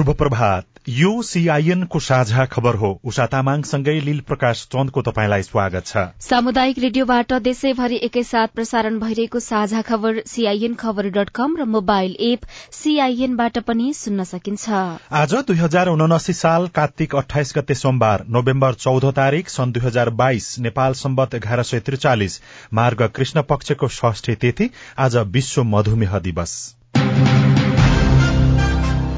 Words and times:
शुभ 0.00 0.10
प्रभात 0.16 0.78
यो 0.88 1.10
सीआईएन 1.22 1.82
को 1.84 2.00
साझा 2.00 2.44
खबर 2.44 2.74
हो। 2.74 2.88
उषा 3.04 3.26
तामाङसँगै 3.26 3.98
लील 4.00 4.20
प्रकाश 4.20 4.62
चन्दको 4.72 5.02
तपाईँलाई 5.02 5.42
स्वागत 5.42 5.86
छ। 5.86 6.04
सामुदायिक 6.20 6.78
रेडियोबाट 6.78 7.32
देशैभरि 7.42 7.98
एकैसाथ 8.04 8.54
प्रसारण 8.54 8.98
भइरहेको 8.98 9.40
साझा 9.40 9.82
खबर 9.82 10.22
सीआईएन 10.26 10.74
खबर 10.74 11.10
डट 11.10 11.28
कम 11.34 11.56
र 11.60 11.64
मोबाइल 11.74 12.16
एप 12.30 12.48
सीआईएनबाट 12.72 13.58
पनि 13.68 13.92
सुन्न 13.92 14.24
सकिन्छ। 14.24 14.80
आज 15.14 15.34
दुई 15.44 15.56
हजार 15.58 15.88
उनासी 15.90 16.32
साल 16.32 16.68
कार्तिक 16.74 17.16
अठाइस 17.16 17.52
गते 17.56 17.74
सोमबार 17.74 18.24
नोभेम्बर 18.30 18.80
चौध 18.80 19.10
तारीक 19.14 19.50
सन् 19.50 19.72
दुई 19.72 19.86
हजार 19.86 20.16
बाइस 20.16 20.58
नेपाल 20.60 21.00
सम्बत 21.04 21.34
एघार 21.34 21.62
सय 21.66 21.80
त्रिचालिस 21.84 22.40
मार्ग 22.74 23.08
कृष्ण 23.14 23.48
पक्षको 23.52 23.94
षष्ठी 24.00 24.34
तिथि 24.40 24.70
आज 24.98 25.16
विश्व 25.30 25.64
मधुमेह 25.68 26.18
दिवस। 26.20 26.60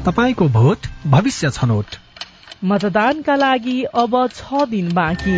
तपाईँको 0.05 0.47
भोट 0.49 0.77
भविष्य 1.07 1.49
छनौट। 1.49 1.95
मतदानका 2.63 3.35
लागि 3.35 3.83
अब 3.83 4.27
छ 4.35 4.65
दिन 4.69 4.93
बाँकी। 4.93 5.37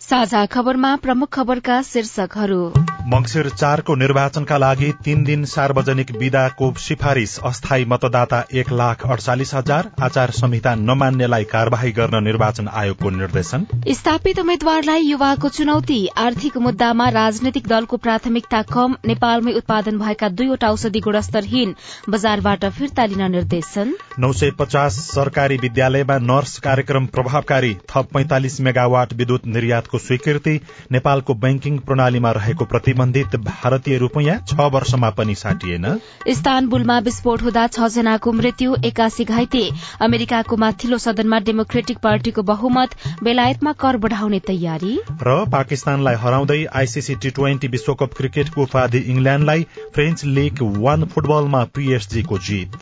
साझा 0.00 0.46
खबरमा 0.46 0.96
प्रमुख 0.96 1.28
खबरका 1.32 1.82
शीर्षकहरू। 1.82 2.85
मंगिर 3.06 3.48
चारको 3.48 3.94
निर्वाचनका 3.94 4.56
लागि 4.58 4.90
तीन 5.04 5.22
दिन 5.24 5.44
सार्वजनिक 5.44 6.10
विदाको 6.12 6.72
सिफारिश 6.76 7.38
अस्थायी 7.44 7.84
मतदाता 7.84 8.42
एक 8.52 8.70
लाख 8.72 9.06
अडचालिस 9.06 9.54
हजार। 9.54 9.90
आचार 10.02 10.30
संहिता 10.30 10.74
नमान्नेलाई 10.74 11.44
कार्यवाही 11.44 11.92
गर्न 11.92 12.22
निर्वाचन 12.24 12.68
आयोगको 12.68 13.10
निर्देशन। 13.10 13.66
स्थापित 13.90 14.38
उम्मेद्वारलाई 14.38 15.02
युवाको 15.02 15.48
चुनौती। 15.48 15.98
आर्थिक 16.16 16.56
मुद्दामा 16.56 17.08
राजनैतिक 17.08 17.68
दलको 17.68 17.96
प्राथमिकता 17.96 18.62
कम। 18.72 18.96
नेपालमै 19.06 19.52
उत्पादन 19.52 19.98
भएका 19.98 20.28
दुईवटा 20.32 20.70
औषधि 20.70 21.00
गुणस्तरहीन 21.00 21.74
बजारबाट 22.08 22.64
फिर्ता 22.72 23.06
लिन 23.06 23.30
निर्देशन। 23.30 23.94
नौ 24.18 24.32
सय 24.32 24.50
पचास 24.58 24.98
सरकारी 25.12 25.56
विद्यालयमा 25.58 26.18
नर्स 26.24 26.58
कार्यक्रम 26.58 27.06
प्रभावकारी। 27.14 27.72
थप 27.90 28.10
पैंतालिस 28.14 28.60
मेगावाट 28.60 29.14
विद्युत 29.14 29.46
निर्यातको 29.46 29.98
स्वीकृति। 30.00 30.58
नेपालको 30.92 31.34
बैंकिङ 31.46 31.78
प्रणालीमा 31.86 32.32
रहेको 32.32 32.64
प्रति 32.64 32.94
प्रतिबन्धित 32.96 33.36
भारतीय 33.44 33.98
रूपियाँ 33.98 34.36
छ 34.48 34.68
वर्षमा 34.72 35.10
पनि 35.10 35.34
साटिएन। 35.34 35.84
इस्तानबुलमा 36.26 36.98
विस्फोट 36.98 37.42
हुँदा 37.42 37.66
छ 37.68 37.88
जनाको 37.92 38.32
मृत्यु 38.32 38.76
एकासी 38.84 39.24
घाइते। 39.26 39.64
अमेरिकाको 40.00 40.56
माथिल्लो 40.56 40.98
सदनमा 40.98 41.38
डेमोक्रेटिक 41.40 41.98
पार्टीको 41.98 42.42
बहुमत 42.42 42.96
बेलायतमा 43.22 43.72
कर 43.74 43.96
बढ़ाउने 43.96 44.40
तयारी। 44.46 44.94
र 45.22 45.44
पाकिस्तानलाई 45.52 46.14
हराउँदै 46.16 46.64
आईसीसी 46.74 47.14
टी 47.16 47.30
ट्वेन्टी 47.30 47.68
विश्वकप 47.68 48.14
क्रिकेटको 48.16 48.62
उपाधि 48.62 48.98
इंग्ल्याण्डलाई 49.06 49.66
फ्रेन्च 49.94 50.24
लीग 50.32 50.62
वान 50.78 51.04
फुटबलमा 51.04 51.64
पीएसजीको 51.74 52.38
जीत। 52.40 52.80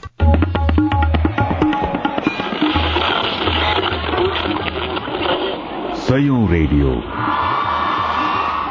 रेडियो। 6.47 6.91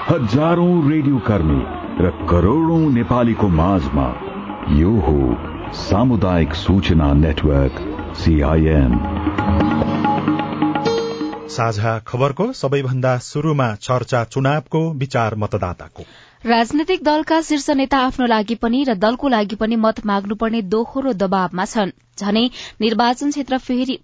हजारौं 0.10 0.92
रेडियो 0.92 1.18
कर्मी 1.18 1.62
र 2.06 2.10
करोड़ौं 2.30 2.80
नेपालीको 2.94 3.48
माझमा 3.48 4.08
यो 4.72 4.90
हो 4.90 5.14
सामुदायिक 5.74 6.54
सूचना 6.54 7.14
नेटवर्क 7.14 7.80
सीआईएन 8.16 8.98
साझा 11.50 12.00
खबरको 12.00 12.52
सबैभन्दा 12.54 13.18
शुरूमा 13.18 13.76
चर्चा 13.76 14.24
चुनावको 14.24 14.84
विचार 14.94 15.36
मतदाताको। 15.36 16.04
राजनैतिक 16.46 17.04
दलका 17.04 17.40
शीर्ष 17.42 17.70
नेता 17.72 17.98
आफ्नो 18.06 18.26
लागि 18.28 18.56
पनि 18.62 18.84
र 18.88 18.94
दलको 19.00 19.28
लागि 19.30 19.56
पनि 19.56 19.76
मत 19.80 20.00
माग्नुपर्ने 20.06 20.62
दोहोरो 20.72 21.12
दबावमा 21.16 21.66
छन्। 21.66 21.92
झनै 22.20 22.44
निर्वाचन 22.82 23.30
क्षेत्र 23.32 23.58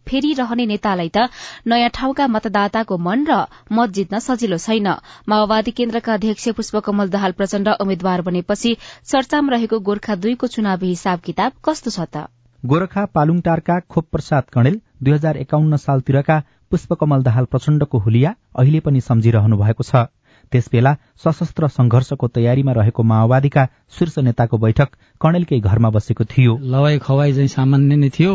फेरिरहने 0.08 0.66
नेतालाई 0.66 1.10
त 1.18 1.28
नयाँ 1.68 1.90
ठाउँका 1.98 2.28
मतदाताको 2.36 2.98
मन 2.98 3.26
र 3.30 3.40
मत 3.76 3.92
जित्न 3.92 4.20
सजिलो 4.24 4.58
छैन। 4.58 4.88
माओवादी 5.28 5.72
केन्द्रका 5.76 6.14
अध्यक्ष 6.14 6.48
पुष्पकमल 6.56 7.10
दहाल 7.12 7.32
प्रचण्ड 7.36 7.68
उम्मेद्वार 7.76 8.22
बनेपछि 8.28 8.72
चर्चामा 9.12 9.56
रहेको 9.56 9.80
गोर्खा 9.90 10.16
दुईको 10.24 10.48
चुनावी 10.56 10.88
हिसाब 10.90 11.20
किताब 11.26 11.52
कस्तो 11.66 11.92
छ 11.92 12.08
त? 12.08 12.24
गोर्खा 12.64 13.04
पालुङटारका 13.16 13.80
खोप 13.90 14.08
प्रसाद 14.12 14.56
कणेल 14.56 14.80
दुई 15.04 15.14
हजार 15.14 15.44
एकाउन्न 15.44 15.82
सालतिरका 15.84 16.40
पुष्पकमल 16.72 17.28
दाहाल 17.28 17.52
प्रचण्डको 17.52 18.00
हुलिया 18.00 18.34
अहिले 18.56 18.80
पनि 18.88 19.02
सम्झिरहनु 19.04 19.58
भएको 19.58 19.84
छ। 19.84 20.08
त्यसबेला 20.52 20.96
सशस्त्र 21.24 21.68
संघर्षको 21.68 22.28
तयारीमा 22.28 22.72
रहेको 22.72 23.04
माओवादीका 23.04 23.68
शीर्ष 23.98 24.18
नेताको 24.20 24.58
बैठक 24.58 24.90
कणेलकै 25.22 25.60
घरमा 25.60 25.90
बसेको 25.90 26.24
थियो। 26.26 26.58
लवाई 26.64 26.98
खवाई 27.00 27.34
चाहिँ 27.34 27.48
सामान्य 27.48 27.96
नै 27.96 28.10
थियो। 28.10 28.34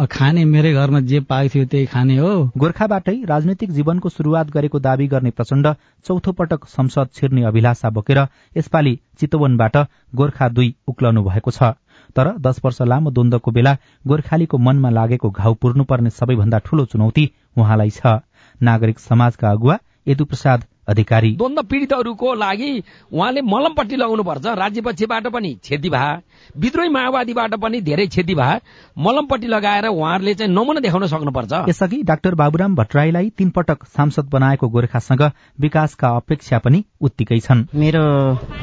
खाने 0.00 0.44
मेरै 0.44 0.72
घरमा 0.72 1.00
जे 1.00 1.20
पाएको 1.20 1.52
थियो 1.54 1.64
त्यही 1.66 1.86
खाने 1.86 2.16
हो। 2.16 2.30
गोर्खाबाटै 2.56 3.16
राजनैतिक 3.28 3.70
जीवनको 3.70 4.08
शुरूआत 4.08 4.50
गरेको 4.50 4.78
दावी 4.78 5.06
गर्ने 5.06 5.30
प्रचण्ड 5.30 5.66
चौथो 6.06 6.32
पटक 6.32 6.64
संसद 6.68 7.08
छिर्ने 7.14 7.42
अभिलाषा 7.44 7.90
बोकेर 7.90 8.18
यसपालि 8.56 8.98
चितवनबाट 9.20 9.76
गोर्खा 10.14 10.48
दुई 10.48 10.74
उक्लनु 10.88 11.22
भएको 11.22 11.50
छ। 11.50 11.74
तर 12.16 12.32
दश 12.38 12.60
वर्ष 12.64 12.80
लामो 12.82 13.10
द्वन्दको 13.10 13.50
बेला 13.50 13.76
गोर्खालीको 14.06 14.58
मनमा 14.58 14.90
लागेको 14.90 15.30
घाउ 15.30 15.54
पुर्नुपर्ने 15.54 16.10
सबैभन्दा 16.10 16.58
ठूलो 16.64 16.84
चुनौती 16.86 17.30
उहाँलाई 17.58 17.90
छ। 17.90 18.18
नागरिक 18.60 18.98
समाजका 19.00 19.50
अगुवा 19.50 19.78
यदु 20.08 20.24
प्रसाद 20.24 20.64
अधिकारी। 20.90 21.30
द्वन्द 21.36 21.58
पीडितहरूको 21.70 22.34
लागि 22.34 22.72
उहाँले 23.12 23.40
मलमपट्टि 23.42 23.96
लगाउनु 23.96 24.22
पर्छ 24.22 24.46
राज्यपक्षबाट 24.58 25.26
पनि 25.28 25.52
क्षति 25.62 25.90
भए 25.90 26.12
विद्रोही 26.56 26.88
माओवादीबाट 26.88 27.54
पनि 27.54 27.80
धेरै 27.80 28.06
क्षति 28.06 28.34
भए 28.34 28.58
मलमपट्टि 28.98 29.46
लगाएर 29.46 29.86
उहाँहरूले 29.86 30.34
चाहिँ 30.34 30.52
नमुना 30.52 30.80
देखाउन 30.80 31.06
सक्नुपर्छ। 31.06 31.52
यसअघि 31.68 32.02
डाक्टर 32.02 32.34
बाबुराम 32.34 32.74
भट्टराईलाई 32.74 33.30
तीन 33.38 33.50
पटक 33.50 33.84
सांसद 33.86 34.28
बनाएको 34.32 34.68
गोर्खासँग 34.68 35.22
विकासका 35.60 36.08
अपेक्षा 36.16 36.58
पनि 36.58 36.84
उत्तिकै 37.00 37.38
छन्। 37.40 37.66
मेरो 37.74 38.02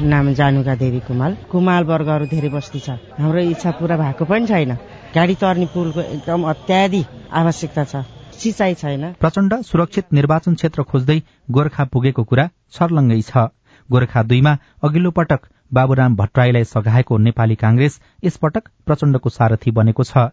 नाम 0.02 0.32
जानुका 0.34 0.74
देवी 0.74 1.00
कुमाल। 1.08 1.36
कुमाल 1.50 1.84
वर्गहरू 1.84 2.26
धेरै 2.26 2.48
बस्ती 2.48 2.80
छ। 2.80 2.98
हाम्रो 3.18 3.40
इच्छा 3.50 3.70
पूरा 3.80 3.96
भएको 3.96 4.24
पनि 4.24 4.46
छैन। 4.46 4.72
गाडी 5.14 5.34
तर्ने 5.34 5.66
पुलको 5.74 6.00
एकदम 6.00 6.42
अत्याधिक 6.44 7.06
आवश्यकता 7.32 7.84
छ। 7.84 8.17
सिँचाइ 8.38 8.74
छैन। 8.74 9.12
प्रचण्ड 9.20 9.54
सुरक्षित 9.64 10.12
निर्वाचन 10.14 10.54
क्षेत्र 10.54 10.82
खोज्दै 10.90 11.18
गोर्खा 11.50 11.84
पुगेको 11.92 12.24
कुरा 12.24 12.48
छर्लङ्गै 12.72 13.20
छ। 13.22 13.46
गोर्खा 13.88 14.22
दुईमा 14.22 14.52
अघिल्लो 14.84 15.10
पटक 15.18 15.46
बाबुराम 15.72 16.14
भट्टराईलाई 16.16 16.64
सघाएको 16.64 17.16
नेपाली 17.18 17.54
कांग्रेस 17.62 17.98
यसपटक 18.24 18.68
प्रचण्डको 18.86 19.28
सारथी 19.30 19.70
बनेको 19.78 20.04
छ 20.04 20.28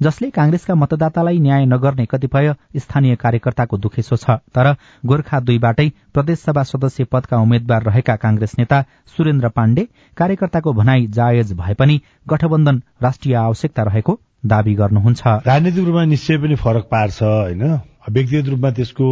जसले 0.00 0.28
कांग्रेसका 0.30 0.74
मतदातालाई 0.74 1.38
न्याय 1.38 1.64
नगर्ने 1.66 2.04
कतिपय 2.10 2.52
स्थानीय 2.76 3.16
कार्यकर्ताको 3.16 3.76
दुखेसो 3.78 4.16
छ। 4.16 4.36
तर 4.54 4.72
गोर्खा 5.06 5.40
दुईबाटै 5.40 5.88
प्रदेशसभा 6.14 6.62
सदस्य 6.70 7.04
पदका 7.12 7.36
उम्मेद्वार 7.38 7.82
रहेका 7.82 8.16
कांग्रेस 8.24 8.54
नेता 8.58 8.82
सुरेन्द्र 9.16 9.48
पाण्डे 9.56 9.88
कार्यकर्ताको 10.16 10.72
भनाई 10.72 11.06
जायज 11.18 11.52
भए 11.56 11.74
पनि 11.80 12.00
गठबन्धन 12.28 12.82
राष्ट्रिय 13.02 13.34
आवश्यकता 13.42 13.82
रहेको 13.90 14.20
दावी 14.46 14.74
गर्नुहुन्छ। 14.74 15.22
राजनीतिक 15.46 15.84
रूपमा 15.84 16.04
निश्चय 16.04 16.36
पनि 16.38 16.54
फरक 16.56 16.84
पार्छ 16.90 17.22
होइन? 17.22 17.62
व्यक्तिगत 18.06 18.48
रूपमा 18.48 18.70
त्यसको 18.70 19.06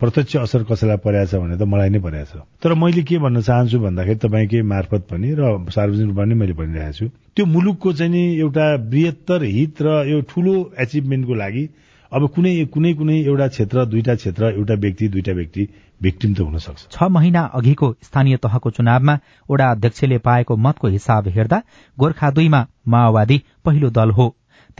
प्रत्यक्ष 0.00 0.36
असर 0.36 0.62
कसैलाई 0.66 0.98
परेको 0.98 1.26
छ 1.30 1.34
भने 1.42 1.56
त 1.56 1.62
मलाई 1.62 1.88
नै 1.90 1.98
परेको 2.02 2.26
छ। 2.26 2.42
तर 2.58 2.74
मैले 2.74 3.02
के 3.06 3.18
भन्न 3.22 3.40
चाहन्छु 3.40 3.78
भन्दाखेरि 3.78 4.18
तपाईँकै 4.18 4.62
मार्फत 4.66 5.02
पनि 5.10 5.28
र 5.38 5.42
सार्वजनिक 5.70 6.08
रूपमा 6.10 6.24
नै 6.24 6.34
मैले 6.34 6.54
भनिरहेको 6.58 6.96
छु। 6.98 7.06
त्यो 7.36 7.46
मुलुकको 7.46 7.92
चाहिँ 7.92 8.10
नि 8.10 8.22
एउटा 8.40 8.66
बृहत्तर 8.90 9.42
हित 9.46 9.82
र 9.82 9.88
यो 10.10 10.20
ठूलो 10.26 10.54
एचिभमेन्टको 10.78 11.34
लागि 11.34 11.64
अब 12.12 12.26
कुनै 12.34 12.52
कुनै 12.74 12.92
कुनै 12.98 13.16
एउटा 13.22 13.46
क्षेत्र 13.46 13.84
दुईटा 13.86 14.14
क्षेत्र 14.14 14.42
एउटा 14.58 14.74
व्यक्ति 14.74 15.08
दुईटा 15.08 15.32
व्यक्ति 15.32 15.68
भिक्टिम 16.02 16.34
त 16.34 16.40
हुन 16.40 16.58
सक्छ 16.58 16.90
छ 16.90 17.06
महिना 17.08 17.42
अघिको 17.54 17.92
स्थानीय 18.02 18.36
तहको 18.42 18.70
चुनावमा 18.74 19.14
ओडा 19.48 19.70
अध्यक्षले 19.70 20.18
पाएको 20.18 20.56
मतको 20.56 20.88
हिसाब 20.88 21.28
हेर्दा 21.30 21.62
गोर्खा 21.98 22.30
दुईमा 22.34 22.66
माओवादी 22.88 23.42
पहिलो 23.64 23.90
दल 23.94 24.10
हो। 24.10 24.26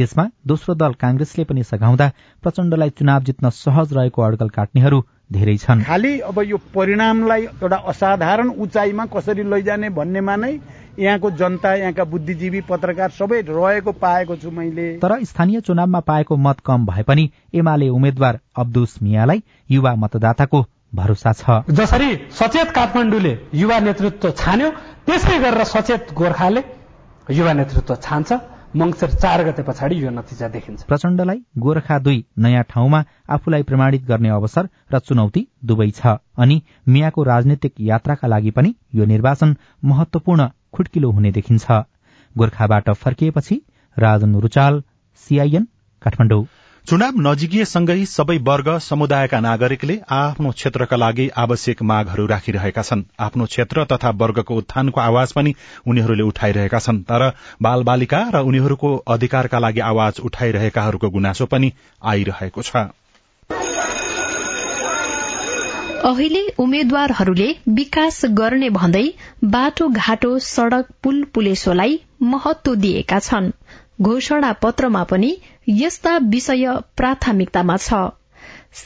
त्यसमा 0.01 0.25
दोस्रो 0.49 0.75
दल 0.75 0.93
कांग्रेसले 0.97 1.45
पनि 1.45 1.63
सघाउँदा 1.69 2.09
प्रचण्डलाई 2.43 2.91
चुनाव 2.99 3.23
जित्न 3.23 3.49
सहज 3.55 3.93
रहेको 3.93 4.23
अड्कल 4.23 4.49
काट्नेहरू 4.51 5.01
धेरै 5.33 5.57
छन्। 5.57 5.83
खालि 5.85 6.13
अब 6.27 6.39
यो 6.43 6.57
परिणामलाई 6.75 7.43
एउटा 7.45 7.77
असाधारण 7.91 8.49
उचाइमा 8.59 9.05
कसरी 9.13 9.43
लैजाने 9.51 9.89
भन्नेमा 9.93 10.37
नै 10.37 10.53
यहाँको 10.99 11.31
जनता 11.33 11.75
यहाँका 11.75 12.05
बुद्धिजीवी 12.05 12.61
पत्रकार 12.71 13.11
सबै 13.11 13.41
रहेको 13.49 13.93
पाएको 14.01 14.37
छु 14.37 14.51
मैले। 14.51 14.89
तर 14.99 15.13
स्थानीय 15.25 15.61
चुनावमा 15.61 16.01
पाएको 16.09 16.37
मत 16.39 16.61
कम 16.67 16.87
भए 16.87 17.03
पनि 17.03 17.31
एमाले 17.55 17.89
उम्मेद्वार 17.91 18.39
अब्दुस 18.57 18.97
मियालाई 19.03 19.43
युवा 19.71 19.95
मतदाताको 19.97 20.65
भरोसा 20.95 21.33
छ। 21.33 21.63
जसरी 21.71 22.09
सचेत 22.35 22.71
काठमाडौँले 22.71 23.35
युवा 23.55 23.79
नेतृत्व 23.81 24.31
छान्यो 24.33 24.71
त्यसै 25.07 25.39
गरेर 25.39 25.65
सचेत 25.65 26.13
गोर्खाले 26.15 26.63
युवा 27.31 27.53
नेतृत्व 27.53 27.95
छान्छ। 27.97 28.33
मङ्सिर 28.77 29.11
चार 29.13 29.43
गते 29.45 29.63
पछाडि 29.63 29.97
यो 30.03 30.11
नतिजा 30.11 30.49
देखिन्छ। 30.49 30.83
प्रचण्डलाई 30.87 31.39
गोर्खा 31.59 31.99
दुई 31.99 32.19
नयाँ 32.39 32.63
ठाउँमा 32.71 33.01
आफूलाई 33.29 33.63
प्रमाणित 33.63 34.05
गर्ने 34.07 34.29
अवसर 34.31 34.69
र 34.93 34.99
चुनौती 35.01 35.43
दुवै 35.65 35.91
छ। 35.91 36.15
अनि 36.39 36.61
मियाको 36.87 37.23
राजनीतिक 37.23 37.75
यात्राका 37.81 38.29
लागि 38.29 38.51
पनि 38.51 38.75
यो 38.95 39.05
निर्वाचन 39.05 39.57
महत्वपूर्ण 39.85 40.49
खुड्किलो 40.73 41.11
हुने 41.11 41.31
देखिन्छ। 41.33 41.67
गोर्खाबाट 42.35 42.91
फर्किएपछि 42.95 43.61
राजन 43.97 44.35
रुचाल 44.39 44.83
सीआईएन 45.27 45.67
काठमाडौँ। 46.03 46.45
चुनाव 46.89 47.19
नजिकिएसँगै 47.21 48.05
सबै 48.05 48.37
वर्ग 48.39 48.69
समुदायका 48.81 49.39
नागरिकले 49.41 49.97
आफ्नो 50.11 50.51
क्षेत्रका 50.51 50.97
लागि 50.97 51.27
आवश्यक 51.37 51.83
मागहरू 51.83 52.25
राखिरहेका 52.27 52.83
छन्। 52.83 53.03
आफ्नो 53.21 53.45
क्षेत्र 53.47 53.85
तथा 53.85 54.11
वर्गको 54.23 54.57
उत्थानको 54.57 55.01
आवाज 55.01 55.33
पनि 55.33 55.53
उनीहरूले 55.87 56.23
उठाइरहेका 56.23 56.79
छन्। 56.79 57.03
तर 57.03 57.23
बाल 57.63 57.83
बालिका 57.83 58.21
र 58.35 58.43
उनीहरूको 58.43 58.95
अधिकारका 59.09 59.59
लागि 59.59 59.81
आवाज 59.81 60.21
उठाइरहेकाहरूको 60.25 61.11
गुनासो 61.11 61.47
पनि 61.47 61.73
आइरहेको 62.05 62.63
छ। 62.63 62.89
अहिले 66.05 66.43
उम्मेद्वारहरूले 66.59 67.49
विकास 67.69 68.21
गर्ने 68.35 68.69
भन्दै 68.71 69.07
बाटो 69.45 69.89
घाटो 69.89 70.39
सड़क 70.39 70.87
पुल 71.03 71.23
पुलेसोलाई 71.35 72.01
महत्व 72.23 72.75
दिएका 72.77 73.19
छन्। 73.21 73.51
घोषणा 74.03 74.53
पत्रमा 74.63 75.03
पनि 75.05 75.31
यस्ता 75.69 76.17
विषय 76.29 76.67
प्राथमिकतामा 76.97 77.77
छ। 77.77 78.01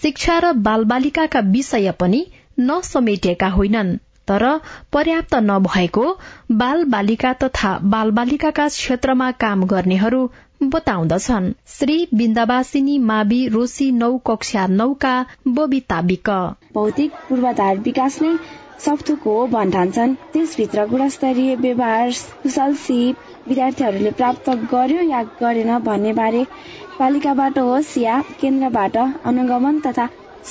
शिक्षा 0.02 0.38
र 0.38 0.52
बालबालिकाका 0.66 1.40
विषय 1.50 1.90
पनि 2.00 2.24
नसमेटिएका 2.60 3.48
होइनन् 3.48 3.96
तर 4.28 4.44
पर्याप्त 4.92 5.34
नभएको 5.42 6.06
बाल 6.52 6.84
बालिका 6.90 7.32
तथा 7.42 7.76
बालबालिकाका 7.94 8.68
क्षेत्रमा 8.68 9.30
काम 9.40 9.64
गर्नेहरू 9.66 10.22
बताउँदछन्। 10.62 11.52
श्री 11.68 11.96
बिन्दावासिनी 12.14 12.98
मावि 13.08 13.46
रोशी 13.48 13.90
नौ 13.92 14.16
कक्षा 14.26 14.66
नौका 14.66 15.14
बबिता 15.48 16.00
विक 16.00 16.30
भौतिक 16.74 17.12
पूर्वाधार 17.28 17.78
विकास 17.78 18.20
नै 18.22 18.36
हो 19.24 19.34
भन्ठान्छन्। 19.46 20.14
त्यसभित्र 20.32 20.86
गुणस्तरीय 20.86 21.54
व्यवहार 21.56 22.10
कुशल 22.42 22.74
सिप 22.76 23.16
विद्यार्थीहरूले 23.48 24.10
प्राप्त 24.18 24.50
गर्यो 24.72 25.02
या 25.02 25.22
गरेन 25.40 25.78
भन्ने 25.86 26.12
बारे 26.14 26.46
पालिकाबाट 26.98 27.58
होस् 27.60 27.96
या 27.98 28.20
केन्द्रबाट 28.40 28.96
अनुगमन 29.24 29.80
तथा 29.86 30.08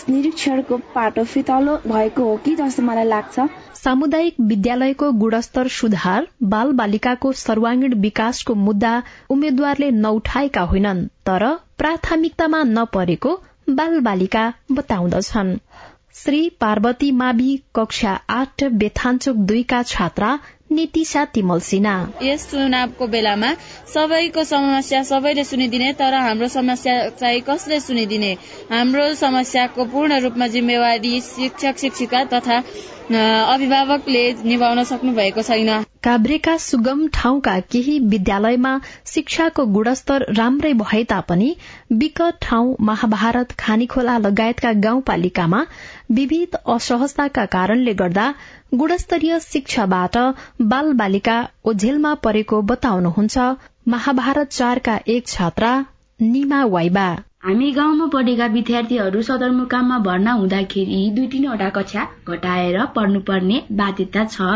निरीक्षणको 0.10 0.78
पाटो 0.96 1.24
फितलो 1.32 1.76
भएको 1.88 2.24
हो 2.26 2.36
कि 2.46 2.56
जस्तो 2.56 2.84
मलाई 2.84 3.06
लाग्छ। 3.06 3.46
सामुदायिक 3.76 4.36
विद्यालयको 4.42 5.12
गुणस्तर 5.22 5.68
सुधार 5.76 6.28
बाल 6.54 6.72
बालिकाको 6.80 7.32
सर्वाङ्गीण 7.42 7.94
विकासको 8.02 8.56
मुद्दा 8.62 8.94
उम्मेद्वारले 9.30 9.90
नउठाएका 10.00 10.62
होइनन् 10.72 11.08
तर 11.26 11.46
प्राथमिकतामा 11.78 12.64
नपरेको 12.70 13.36
बाल 13.70 14.00
बालिका 14.08 14.52
बताउँदछन्। 14.72 15.58
श्री 16.16 16.40
पार्वती 16.62 17.12
मावि 17.20 17.52
कक्षा 17.76 18.12
आठ 18.30 18.64
बेथान्चोक 18.82 19.38
दुईका 19.50 19.82
छात्रा 19.84 20.38
नितिशा 20.70 21.24
तिमल 21.34 21.60
सिन्हा 21.60 21.96
यस 22.24 22.46
चुनावको 22.52 23.08
बेलामा 23.08 23.52
सबैको 23.94 24.44
समस्या 24.44 25.02
सबैले 25.04 25.44
सुनिदिने 25.44 25.92
तर 26.00 26.14
हाम्रो 26.16 26.48
समस्या 26.48 26.96
चाहिँ 27.20 27.42
कसले 27.50 27.80
सुनिदिने? 27.80 28.32
हाम्रो 28.72 29.14
समस्याको 29.16 29.86
पूर्ण 29.94 30.20
रूपमा 30.24 30.48
जिम्मेवारी 30.48 31.20
शिक्षक 31.22 31.78
शिक्षिका 31.80 32.24
तथा 32.34 32.64
अभिभावकले 33.54 34.24
निभाउन 34.44 34.84
सक्नु 34.84 35.14
भएको 35.14 35.42
छैन। 35.42 35.70
काभ्रेका 36.04 36.56
सुगम 36.58 37.08
ठाउँका 37.14 37.60
केही 37.72 37.98
विद्यालयमा 38.12 38.72
शिक्षाको 39.08 39.66
गुणस्तर 39.76 40.26
राम्रै 40.38 40.74
भए 40.74 41.04
तापनि 41.12 41.56
विकट 42.02 42.40
ठाउँ 42.42 42.76
महाभारत 42.82 43.52
खानीखोला 43.60 44.18
लगायतका 44.18 44.72
गाउँपालिकामा 44.86 45.64
विविध 46.12 46.56
असहजताका 46.68 47.46
कारणले 47.56 47.94
गर्दा 47.94 48.32
गुणस्तरीय 48.74 49.38
शिक्षाबाट 49.42 50.18
बाल 50.70 50.92
बालिका 51.00 51.36
ओझेलमा 51.64 52.14
परेको 52.24 52.62
बताउनुहुन्छ 52.70 53.40
महाभारत 53.88 54.48
चारका 54.52 54.96
एक 55.08 55.28
छात्रा 55.28 55.74
निमा 56.20 56.64
वाइबा। 56.66 57.06
हामी 57.46 57.72
गाउँमा 57.72 58.06
पढेका 58.14 58.46
विद्यार्थीहरू 58.56 59.22
सदरमुकाममा 59.22 59.98
भर्ना 60.00 60.32
हुँदाखेरि 60.32 61.02
दुई 61.16 61.28
तीनवटा 61.28 61.70
कक्षा 61.70 62.06
घटाएर 62.28 62.86
पढ्नुपर्ने 62.96 63.60
बाध्यता 63.82 64.24
छ। 64.26 64.48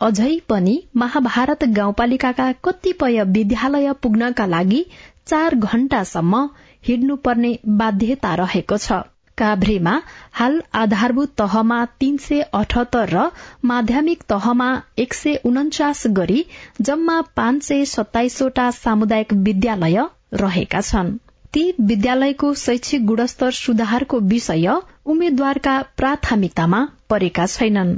अझै 0.00 0.36
पनि 0.48 0.74
महाभारत 0.96 1.64
गाउँपालिकाका 1.78 2.50
कतिपय 2.64 3.22
विद्यालय 3.30 3.92
पुग्नका 4.02 4.46
लागि 4.46 4.84
चार 5.26 5.54
घण्टासम्म 5.54 6.48
हिँड्नुपर्ने 6.84 7.52
बाध्यता 7.82 8.34
रहेको 8.34 8.78
छ। 8.78 9.02
काभ्रेमा 9.38 10.00
हाल 10.32 10.60
आधारभूत 10.74 11.34
तहमा 11.38 11.84
तीन 12.00 12.16
सय 12.16 12.40
अठहत्तर 12.54 13.08
र 13.08 13.30
माध्यमिक 13.64 14.22
तहमा 14.28 14.68
एक 14.98 15.14
सय 15.14 15.34
उन्चास 15.44 16.02
गरी 16.18 16.44
जम्मा 16.80 17.20
पाँच 17.36 17.62
सय 17.62 17.84
सत्ताइसवटा 17.84 18.70
सामुदायिक 18.70 19.32
विद्यालय 19.32 20.02
रहेका 20.34 20.80
छन्। 20.80 21.16
ती 21.54 21.74
विद्यालयको 21.80 22.54
शैक्षिक 22.54 23.04
गुणस्तर 23.06 23.50
सुधारको 23.50 24.18
विषय 24.30 24.68
उम्मेद्वारका 25.06 25.76
प्राथमिकतामा 25.96 26.88
परेका 27.10 27.46
छैनन्। 27.46 27.96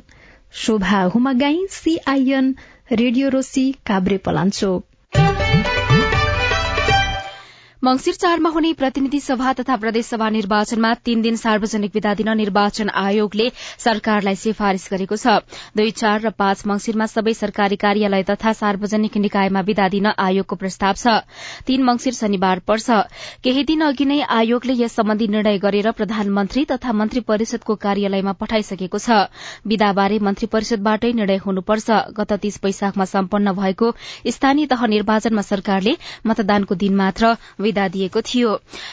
Shobha 0.52 1.02
Humagai 1.14 1.66
CIN 1.70 2.54
radio 2.92 3.28
Roshi 3.28 3.70
Kavre 3.86 4.18
Palanchok. 4.18 5.75
मंगिर 7.86 8.14
चारमा 8.14 8.50
हुने 8.50 8.72
प्रतिनिधि 8.74 9.18
सभा 9.20 9.52
तथा 9.58 9.74
प्रदेशसभा 9.82 10.28
निर्वाचनमा 10.36 10.88
तीन 11.06 11.20
दिन 11.22 11.36
सार्वजनिक 11.38 11.90
विदा 11.94 12.14
दिन 12.20 12.28
निर्वाचन 12.36 12.88
आयोगले 13.02 13.44
सरकारलाई 13.78 14.34
सिफारिश 14.36 14.86
गरेको 14.92 15.16
छ। 15.16 15.34
दुई 15.76 15.90
चार 16.00 16.20
र 16.20 16.30
पाँच 16.34 16.66
मंगिरमा 16.66 17.06
सबै 17.06 17.34
सरकारी 17.40 17.76
कार्यालय 17.78 18.22
तथा 18.30 18.52
सार्वजनिक 18.60 19.16
निकायमा 19.24 19.60
विदा 19.68 19.86
दिन 19.94 20.06
आयोगको 20.18 20.56
प्रस्ताव 20.62 20.94
छ। 20.94 21.14
तीन 21.68 21.86
मंगिर 21.86 22.16
शनिबार 22.18 22.62
पर्छ। 22.66 22.96
केही 23.46 23.62
दिन 23.70 23.86
अघि 23.90 24.04
नै 24.04 24.18
आयोगले 24.38 24.74
यस 24.82 24.98
सम्बन्धी 24.98 25.30
निर्णय 25.36 25.58
गरेर 25.62 25.90
प्रधानमन्त्री 25.94 26.64
तथा 26.72 26.96
मन्त्री 27.02 27.20
परिषदको 27.30 27.78
कार्यालयमा 27.86 28.34
पठाइसकेको 28.42 28.98
छ। 28.98 29.20
विदाबारे 29.64 30.18
मन्त्री 30.30 30.50
परिषदबाटै 30.56 31.12
निर्णय 31.20 31.40
हुनुपर्छ। 31.46 32.02
गत 32.18 32.32
तीस 32.42 32.58
वैशाखमा 32.66 33.08
सम्पन्न 33.14 33.54
भएको 33.62 33.94
स्थानीय 34.32 34.72
तह 34.74 34.84
निर्वाचनमा 34.96 35.46
सरकारले 35.52 35.96
मतदानको 36.26 36.82
दिन 36.82 37.00
मात्र 37.04 37.34
विदा 37.76 37.88
दिएको 37.92 38.20
थियो। 38.22 38.50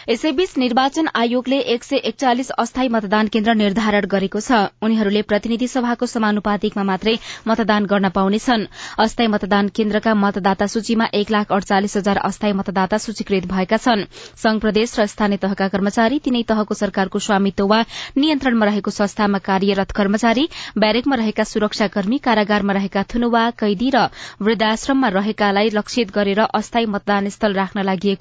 यसैबीच 0.10 0.58
निर्वाचन 0.58 1.08
आयोगले 1.16 1.60
एक 1.74 1.84
सय 1.84 1.96
एकचालिस 2.04 2.50
अस्थायी 2.54 2.90
मतदान 2.90 3.28
केन्द्र 3.34 3.54
निर्धारण 3.56 4.06
गरेको 4.12 4.40
छ। 4.40 4.76
उनीहरूले 4.84 5.22
प्रतिनिधि 5.24 5.68
सभाको 5.68 6.06
समानुपातिकमा 6.06 6.84
मात्रै 6.84 7.16
मतदान 7.48 7.86
गर्न 7.88 8.10
पाउनेछन् 8.12 8.68
अस्थायी 9.00 9.28
मतदान 9.32 9.68
केन्द्रका 9.72 10.14
मतदाता 10.14 10.68
सूचीमा 10.68 11.06
एक 11.14 11.32
लाख 11.32 11.52
अड़चालिस 11.52 11.98
हजार 11.98 12.18
अस्थायी 12.28 12.54
मतदाता 12.54 12.98
सूचीकृत 12.98 13.46
भएका 13.48 13.78
छन्। 13.78 14.04
संघ 14.44 14.60
प्रदेश 14.60 15.00
र 15.00 15.06
स्थानीय 15.08 15.38
तहका 15.40 15.68
कर्मचारी 15.72 16.20
तिनै 16.20 16.44
तहको 16.52 16.74
सरकारको 16.76 17.20
स्वामित्व 17.20 17.68
वा 17.68 17.80
नियन्त्रणमा 18.18 18.66
रहेको 18.66 18.92
संस्थामा 18.92 19.40
कार्यरत 19.48 19.92
कर्मचारी 19.96 20.48
ब्यारेकमा 20.78 21.16
रहेका 21.24 21.44
सुरक्षाकर्मी 21.46 22.18
कारागारमा 22.20 22.74
रहेका 22.74 23.04
थुनुवा 23.14 23.44
कैदी 23.64 23.90
र 23.96 24.04
वृद्धाश्रममा 24.44 25.08
रहेकालाई 25.16 25.70
लक्षित 25.74 26.12
गरेर 26.12 26.40
अस्थायी 26.52 26.86
मतदान 26.94 27.30
स्थल 27.30 27.54
राख्न 27.54 27.84
लागि 27.84 28.16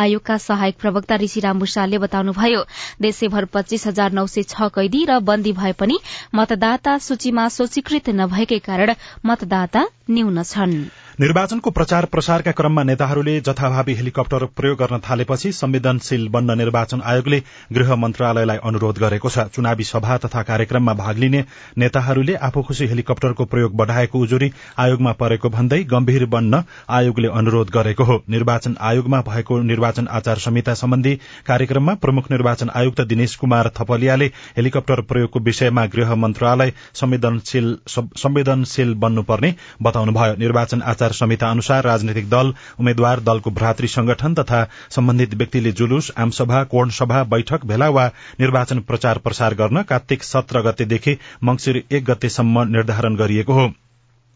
आयोगका 0.00 0.36
सहायक 0.46 0.76
प्रवक्ता 0.80 1.16
ऋषिराम 1.22 1.58
भूषालले 1.58 1.98
बताउनुभयो 2.04 2.62
देशैभर 3.02 3.44
पच्चीस 3.54 3.86
हजार 3.86 4.12
नौ 4.12 4.26
सय 4.34 4.42
छ 4.52 4.70
कैदी 4.74 5.04
र 5.10 5.18
बन्दी 5.30 5.52
भए 5.60 5.72
पनि 5.80 5.98
मतदाता 6.34 6.96
सूचीमा 7.08 7.48
सूचीकृत 7.58 8.08
नभएकै 8.22 8.58
कारण 8.70 8.94
मतदाता 9.26 9.86
न्यून 10.10 10.42
छन्। 10.44 10.76
निर्वाचनको 11.20 11.70
प्रचार 11.70 12.04
प्रसारका 12.06 12.52
क्रममा 12.58 12.82
नेताहरूले 12.82 13.32
जथाभावी 13.46 13.94
हेलिकप्टर 13.94 14.44
प्रयोग 14.56 14.76
गर्न 14.78 14.98
थालेपछि 15.00 15.50
संवेदनशील 15.52 16.28
बन्न 16.28 16.56
निर्वाचन 16.58 17.00
आयोगले 17.04 17.40
गृह 17.72 17.94
मन्त्रालयलाई 17.96 18.56
अनुरोध 18.64 18.98
गरेको 18.98 19.28
छ। 19.28 19.44
चुनावी 19.52 19.84
सभा 19.84 20.16
तथा 20.18 20.42
कार्यक्रममा 20.50 20.94
भाग 21.00 21.18
लिने 21.18 21.42
नेताहरूले 21.78 22.34
आफू 22.40 22.62
खुशी 22.68 22.86
हेलिकप्टरको 22.86 23.44
प्रयोग 23.46 23.76
बढ़ाएको 23.76 24.18
उजुरी 24.18 24.48
आयोगमा 24.78 25.12
परेको 25.20 25.48
भन्दै 25.50 25.80
गम्भीर 25.90 26.24
बन्न 26.26 26.62
आयोगले 26.90 27.28
अनुरोध 27.40 27.68
गरेको 27.70 28.04
हो। 28.04 28.16
निर्वाचन 28.30 28.76
आयोगमा 28.82 29.20
भएको 29.28 29.60
निर्वाचन 29.64 30.08
आचार 30.12 30.42
संहिता 30.46 30.74
सम्बन्धी 30.82 31.14
कार्यक्रममा 31.46 31.94
प्रमुख 32.06 32.30
निर्वाचन 32.30 32.70
आयुक्त 32.74 33.00
दिनेश 33.12 33.36
कुमार 33.36 33.70
थपलियाले 33.76 34.30
हेलिकप्टर 34.56 35.04
प्रयोगको 35.12 35.44
विषयमा 35.50 35.86
गृह 35.92 36.14
मन्त्रालय 36.24 36.72
संवेदनशील 36.96 38.94
बन्नुपर्ने 38.96 39.54
बताउनुभयो। 39.82 40.34
निर्वाचन 40.38 40.82
आचार 40.88 41.08
आचार 41.10 41.18
संहिता 41.18 41.50
अनुसार 41.50 41.84
राजनैतिक 41.84 42.28
दल 42.30 42.52
उम्मेद्वार 42.80 43.20
दलको 43.20 43.50
भ्रातृ 43.50 43.86
संगठन 43.88 44.34
तथा 44.34 44.62
सम्बन्धित 44.90 45.34
व्यक्तिले 45.34 45.72
जुलुस 45.72 46.10
आमसभा 46.18 46.62
कोणसभा 46.70 47.22
बैठक 47.34 47.66
भेला 47.66 47.88
वा 47.90 48.06
निर्वाचन 48.40 48.80
प्रचार 48.86 49.18
प्रसार 49.18 49.54
गर्न 49.54 49.82
कार्तिक 49.90 50.22
सत्र 50.22 50.62
गतेदेखि 50.62 51.18
मंगिर 51.44 51.82
एक 51.90 52.04
गतेसम्म 52.04 52.68
निर्धारण 52.70 53.16
गरिएको 53.16 53.52
हो। 53.52 53.70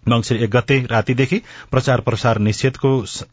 मंगिर 0.09 0.43
एक 0.45 0.51
गते 0.51 0.79
रातिदेखि 0.91 1.41
प्रचार 1.71 2.01
प्रसार 2.01 2.39
निषेधको 2.39 2.91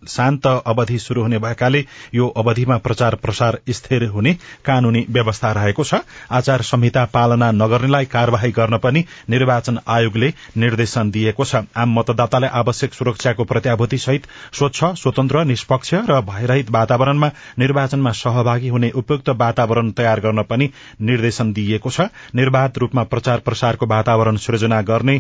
शान्त 0.08 0.48
अवधि 0.48 0.98
शुरू 1.00 1.22
हुने 1.22 1.40
भएकाले 1.40 1.86
यो 2.13 2.28
अवधिमा 2.38 2.78
प्रचार 2.78 3.16
प्रसार 3.16 3.60
स्थिर 3.70 4.06
हुने 4.08 4.34
कानूनी 4.66 5.06
व्यवस्था 5.10 5.51
रहेको 5.51 5.84
छ। 5.84 6.01
आचार 6.32 6.62
संहिता 6.62 7.06
पालना 7.06 7.51
नगर्नेलाई 7.54 8.06
कार्यवाही 8.08 8.51
गर्न 8.51 8.78
पनि 8.78 9.04
निर्वाचन 9.30 9.80
आयोगले 9.88 10.34
निर्देशन 10.58 11.12
दिएको 11.12 11.46
छ। 11.46 11.63
आम 11.75 12.00
मतदातालाई 12.00 12.50
आवश्यक 12.54 12.94
सुरक्षाको 12.94 13.44
प्रत्याभूति 13.44 13.98
सहित 13.98 14.28
स्वच्छ 14.54 14.84
स्वतन्त्र 15.01 15.44
निष्पक्ष 15.46 15.94
र 16.10 16.22
भयरहित 16.24 16.72
वातावरणमा 16.72 17.32
निर्वाचनमा 17.60 18.12
सहभागी 18.16 18.70
हुने 18.70 18.90
उपयुक्त 18.96 19.30
वातावरण 19.38 19.92
तयार 19.92 20.20
गर्न 20.20 20.44
पनि 20.44 20.70
निर्देशन 21.01 21.54
दिइएको 21.54 21.90
छ। 21.90 22.10
निर्वाध 22.36 22.78
रूपमा 22.78 23.04
प्रचार 23.04 23.40
प्रसारको 23.40 23.86
वातावरण 23.88 24.38
सृजना 24.38 24.82
गर्ने 24.82 25.18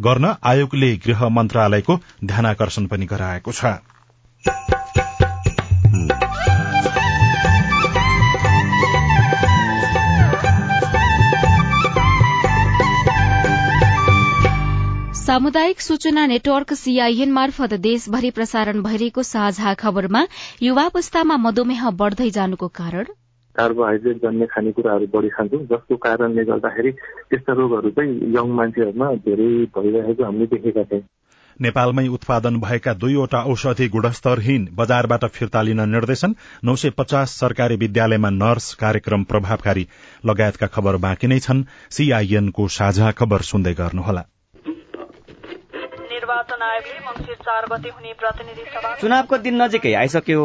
गर्न 0.00 0.34
आयोगले 0.44 0.90
गृह 1.06 1.28
मन्त्रालयको 1.28 1.96
ध्यानकर्षण 2.24 2.86
पनि 2.86 3.06
गराएको 3.06 3.52
छ। 3.52 3.78
सामुदायिक 15.20 15.80
सूचना 15.80 16.26
नेटवर्क 16.26 16.72
सीआईएन 16.74 17.32
मार्फत 17.32 17.74
देशभरि 17.80 18.30
प्रसारण 18.30 18.82
भइरहेको 18.82 19.22
साझा 19.22 19.74
खबरमा 19.74 20.22
युवावस्थामा 20.62 21.36
मधुमेह 21.36 21.90
बढ़दै 21.90 22.30
जानुको 22.30 22.68
कारण 22.68 23.04
कार्बोहाइड्रेट 23.60 24.22
जन्ने 24.22 24.46
खानेकुराहरू 24.48 25.06
बढी 25.14 25.28
खान्छौँ 25.28 25.64
जसको 25.68 25.96
कारणले 26.02 26.44
गर्दाखेरि 26.46 26.92
त्यस्ता 27.30 27.52
रोगहरू 27.52 27.96
चाहिँ 27.96 28.34
यङ 28.36 28.52
मान्छेहरूमा 28.56 29.14
धेरै 29.24 29.48
भइरहेको 29.76 30.24
हामीले 30.24 30.52
देखेका 30.52 30.84
छौँ 30.84 31.02
नेपालमै 31.60 32.06
उत्पादन 32.08 32.56
भएका 32.60 32.92
दुईवटा 32.94 33.40
औषधि 33.44 33.88
गुणस्तरहीन 33.88 34.66
बजारबाट 34.74 35.24
फिर्ता 35.30 35.62
लिन 35.62 35.84
निर्देशन 35.88 36.34
नौ 36.64 36.76
सय 36.76 36.90
पचास 36.96 37.36
सरकारी 37.40 37.76
विद्यालयमा 37.76 38.30
नर्स 38.30 38.72
कार्यक्रम 38.80 39.24
प्रभावकारी। 39.24 39.86
लगायतका 40.26 40.72
खबर 40.74 40.96
बाँकी 40.96 41.26
नै 41.26 41.38
छन्। 41.38 41.64
सीआईएनको 41.90 42.68
साझा 42.74 43.10
खबर 43.12 43.48
सुन्दै 43.48 43.74
गर्नुहोला। 43.74 44.28
निर्वाचन 46.20 46.62
आयोगले 46.62 46.98
मङ्सिर 47.02 47.36
चार 47.44 47.66
गते 47.72 47.88
हुने 47.88 48.12
प्रतिनिधि 48.20 48.64
सभा 48.72 48.88
चुनावको 49.00 49.36
दिन 49.44 49.54
नजिकै 49.62 49.92
आइसक्यो। 50.00 50.40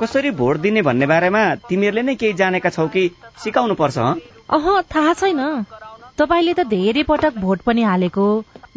कसरी 0.00 0.30
भोट 0.38 0.56
दिने 0.64 0.82
भन्ने 0.82 1.06
बारेमा 1.06 1.42
तिमीहरूले 1.68 2.02
नै 2.02 2.14
केही 2.22 2.34
जानेका 2.40 2.70
छौ 2.76 2.86
कि 2.94 3.02
सिकाउनु 3.42 3.74
पर्छ 3.80 3.98
अह 4.56 4.66
थाहा 4.94 5.12
छैन। 5.20 5.42
तपाईँले 6.18 6.54
त 6.54 6.66
धेरै 6.66 7.02
पटक 7.10 7.38
भोट 7.38 7.62
पनि 7.62 7.82
हालेको। 7.82 8.26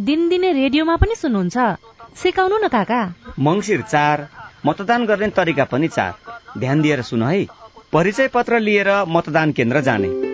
दिनदिनै 0.02 0.52
रेडियोमा 0.54 0.96
पनि 1.02 1.16
सुन्नुहुन्छ। 1.16 1.58
सिकाउनु 2.22 2.58
न 2.58 2.68
काका। 2.76 3.02
मङ्सिर 3.40 3.82
चार 3.90 4.28
मतदान 4.66 5.06
गर्ने 5.06 5.30
तरिका 5.40 5.66
पनि 5.74 5.88
चार। 5.88 6.14
ध्यान 6.58 6.82
दिएर 6.82 7.02
सुन 7.10 7.24
है। 7.24 7.42
परिचय 7.94 8.28
पत्र 8.38 8.60
लिएर 8.60 8.94
मतदान 9.16 9.58
केन्द्र 9.58 9.82
जाने। 9.90 10.33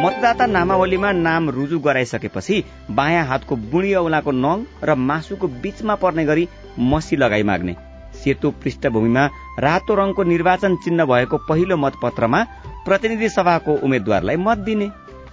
मतदाता 0.00 0.46
नामावलीमा 0.46 1.10
नाम 1.12 1.48
रुजु 1.50 1.78
गराइसकेपछि 1.78 2.56
बायाँ 2.90 3.24
हातको 3.26 3.56
बुढी 3.72 3.92
औलाको 3.94 4.32
नङ 4.32 4.64
र 4.84 4.94
मासुको 5.08 5.46
बीचमा 5.62 5.94
पर्ने 5.94 6.24
गरी 6.24 6.48
मसी 6.80 7.16
लगाई 7.16 7.42
माग्ने। 7.42 7.74
सेतो 8.14 8.50
पृष्ठभूमिमा 8.62 9.24
रातो 9.58 9.94
रङको 9.94 10.22
निर्वाचन 10.24 10.76
चिन्ह 10.84 11.04
भएको 11.04 11.36
पहिलो 11.48 11.76
मतपत्रमा 11.76 12.40
प्रतिनिधि 12.86 13.28
सभाको 13.28 13.72
उम्मेद्वारलाई 13.84 14.36
मत 14.36 14.58
दिने। 14.58 14.88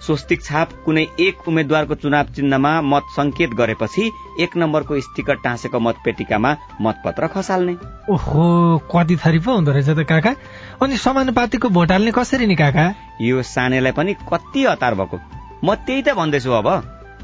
स्वस्तिक 0.06 0.42
छाप 0.42 0.68
कुनै 0.84 1.06
एक 1.20 1.48
उम्मेद्वारको 1.48 1.94
चुनाव 1.94 2.26
चिन्हमा 2.36 2.70
मत 2.82 3.02
संकेत 3.16 3.50
गरेपछि 3.50 4.10
एक 4.40 4.56
नम्बरको 4.56 5.00
स्टिकर 5.00 5.34
टाँसेको 5.44 5.80
मतपेटिकामा 5.80 6.56
मतपत्र 6.80 7.26
खसाल्ने। 7.26 7.74
ओहो 8.08 8.46
कति 8.90 9.16
थरी 9.16 9.38
पो 9.38 9.52
हुँदो 9.52 9.72
रहेछ 9.72 9.88
त 9.88 10.06
काका। 10.08 10.34
अनि 10.82 10.96
समानुपातिको 10.96 11.68
भोट 11.68 11.92
हाल्ने 11.92 12.10
कसरी 12.10 12.46
नि 12.46 12.56
काका? 12.56 12.86
यो 13.20 13.42
सानेलाई 13.42 13.92
पनि 13.92 14.14
कति 14.32 14.64
हतार 14.64 14.94
भएको? 14.94 15.20
म 15.64 15.74
त्यही 15.74 16.02
त 16.02 16.16
भन्दैछु 16.16 16.50
अब। 16.50 16.68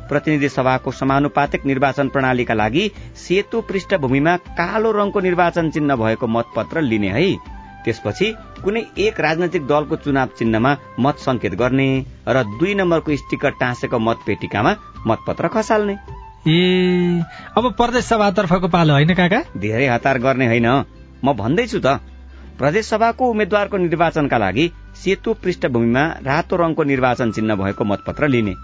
प्रतिनिधि 0.08 0.48
सभाको 0.48 0.90
समानुपातिक 0.92 1.64
निर्वाचन 1.66 2.08
प्रणालीका 2.08 2.54
लागि 2.54 2.90
सेतो 3.16 3.60
पृष्ठभूमिमा 3.60 4.36
कालो 4.54 4.90
रङको 4.92 5.20
निर्वाचन 5.20 5.70
चिन्ह 5.70 5.96
भएको 5.96 6.26
मतपत्र 6.26 6.80
लिने 6.80 7.10
है। 7.10 7.55
त्यसपछि 7.86 8.26
कुनै 8.64 8.82
एक 8.98 9.20
राजनैतिक 9.20 9.62
दलको 9.66 9.96
चुनाव 10.04 10.28
चिन्हमा 10.38 10.72
मत 11.00 11.16
संकेत 11.22 11.54
गर्ने 11.54 11.88
र 12.28 12.42
दुई 12.58 12.74
नम्बरको 12.74 13.16
स्टिकर 13.16 13.50
टाँसेको 13.62 13.98
मतपेटिकामा 13.98 14.72
मतपत्र 15.06 15.48
खसाल्ने। 15.54 15.96
ए 16.48 17.22
अब 17.56 17.64
प्रदेश 17.78 18.04
सभातर्फको 18.04 18.68
पालो 18.68 18.92
होइन 18.92 19.14
काका? 19.14 19.40
धेरै 19.56 19.86
हतार 19.86 20.18
गर्ने 20.18 20.46
होइन। 20.46 20.68
म 21.24 21.32
भन्दैछु 21.32 21.78
त 21.78 21.98
प्रदेश 22.58 22.86
सभाको 22.86 23.30
उम्मेद्वारको 23.30 23.76
निर्वाचनका 23.76 24.38
लागि 24.38 24.70
सेतो 24.96 25.32
पृष्ठभूमिमा 25.42 26.02
रातो 26.26 26.56
रङको 26.56 26.82
निर्वाचन 26.82 27.32
चिन्ह 27.32 27.54
भएको 27.54 27.84
मतपत्र 27.84 28.28
लिने। 28.28 28.54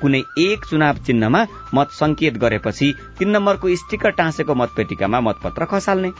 कुनै 0.00 0.20
एक 0.40 0.64
चुनाव 0.66 0.96
चिन्हमा 1.06 1.40
मत 1.74 1.88
संकेत 1.92 2.34
गरेपछि 2.38 2.88
तीन 3.18 3.28
नम्बरको 3.30 3.74
स्टिकर 3.76 4.10
टाँसेको 4.18 4.54
मतपेटिकामा 4.54 5.20
मतपत्र 5.20 5.64
खसाल्ने। 5.70 6.10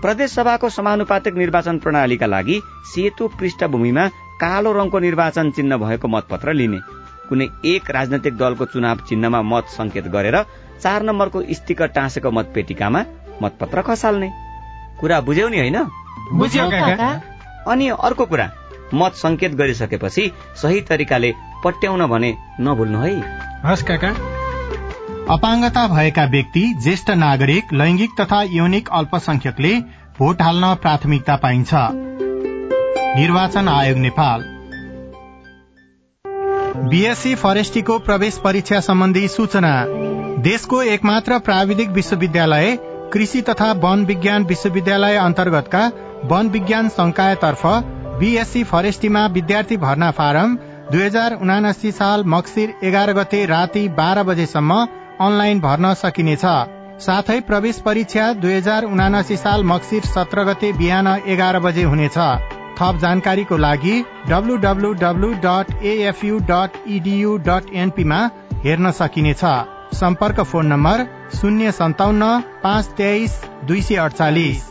प्रदेश 0.00 0.30
सभाको 0.32 0.68
समानुपातिक 0.68 1.34
निर्वाचन 1.34 1.78
प्रणालीका 1.78 2.26
लागि 2.26 2.60
सेतो 2.84 3.28
पृष्ठभूमिमा 3.28 4.06
कालो 4.40 4.72
रङको 4.72 4.98
निर्वाचन 4.98 5.50
चिन्ह 5.50 5.76
भएको 5.76 6.08
मतपत्र 6.08 6.52
लिने। 6.52 6.78
कुनै 7.28 7.46
एक 7.64 7.90
राजनैतिक 7.90 8.36
दलको 8.36 8.64
चुनाव 8.64 8.98
चिन्हमा 9.08 9.42
मत 9.42 9.64
संकेत 9.68 10.06
गरेर 10.08 10.36
चार 10.82 11.02
नम्बरको 11.02 11.42
स्टिकर 11.50 11.86
टाँसेको 11.86 12.30
मतपेटिकामा 12.30 13.04
मतपत्र 13.42 13.82
खसाल्ने। 13.82 14.30
कुरा 15.00 15.20
बुझ्यौ 15.20 15.48
नि 15.48 15.58
होइन? 15.58 15.78
अनि 17.68 17.88
अर्को 17.88 18.24
कुरा 18.26 18.50
मत 18.94 19.12
संकेत 19.14 19.52
गरिसकेपछि 19.54 20.30
सही 20.62 20.80
तरिकाले 20.80 21.32
पट्याउन 21.64 22.06
भने 22.06 22.36
नभुल्नु 22.60 22.98
है। 22.98 23.12
हस् 23.64 23.84
काका। 23.84 24.41
अपाङ्गता 25.30 25.86
भएका 25.88 26.24
व्यक्ति 26.24 26.60
ज्येष्ठ 26.82 27.10
नागरिक 27.10 27.72
लैंगिक 27.72 28.10
तथा 28.20 28.42
यौनिक 28.42 28.88
अल्पसंख्यकले 28.92 29.74
भोट 30.18 30.42
हाल्न 30.42 30.74
प्राथमिकता 30.74 31.36
पाइन्छ। 31.36 31.70
निर्वाचन 33.16 33.68
आयोग 33.68 33.98
नेपाल। 33.98 34.44
बीएससी 36.88 37.34
फरेस्टीको 37.34 37.98
प्रवेश 37.98 38.38
परीक्षा 38.38 38.80
सम्बन्धी 38.80 39.28
सूचना। 39.28 39.84
देशको 40.42 40.82
एकमात्र 40.82 41.38
प्राविधिक 41.38 41.90
विश्वविद्यालय 41.90 42.76
कृषि 43.12 43.42
तथा 43.42 43.72
वन 43.72 44.04
विज्ञान 44.04 44.44
विश्वविद्यालय 44.44 45.16
अन्तर्गतका 45.16 45.90
वन 46.24 46.48
विज्ञान 46.48 46.88
संकायतर्फ 46.88 47.66
बीएससी 48.18 48.64
फरेस्टीमा 48.64 49.26
विद्यार्थी 49.26 49.76
भर्ना 49.76 50.10
फारम 50.10 50.56
दुई 50.92 51.02
हजार 51.02 51.32
उनासी 51.32 51.92
साल 51.92 52.24
मक्सिर 52.24 52.74
एघार 52.84 53.12
गते 53.12 53.44
राति 53.46 53.88
बाह्र 53.88 54.22
बजेसम्म 54.22 54.86
अनलाइन 55.22 55.60
भर्न 55.60 55.92
सकिनेछ। 55.96 56.44
साथै 57.00 57.38
प्रवेश 57.42 57.78
परीक्षा 57.84 58.32
दुई 58.40 58.54
हजार 58.54 58.84
उनासी 58.86 59.36
साल 59.36 59.64
मक्सिर 59.66 60.02
सत्र 60.06 60.44
गते 60.44 60.72
बिहान 60.74 61.08
एघार 61.26 61.58
बजे 61.60 61.84
हुनेछ। 61.84 62.18
थप 62.78 62.98
जानकारीको 63.00 63.56
लागि 63.58 63.96
डट 67.48 67.70
एनपीमा 67.76 68.20
हेर्न 68.64 68.90
सकिनेछ। 68.92 69.44
सम्पर्क 69.94 70.40
फोन 70.50 70.66
नम्बर 70.66 71.06
शून्य 71.34 71.72
सन्ताउन्न 71.72 72.28
पाँच 72.62 72.86
तेइस 72.98 73.40
दुई 73.64 73.82
सय 73.82 73.96
अडचालिस 74.04 74.62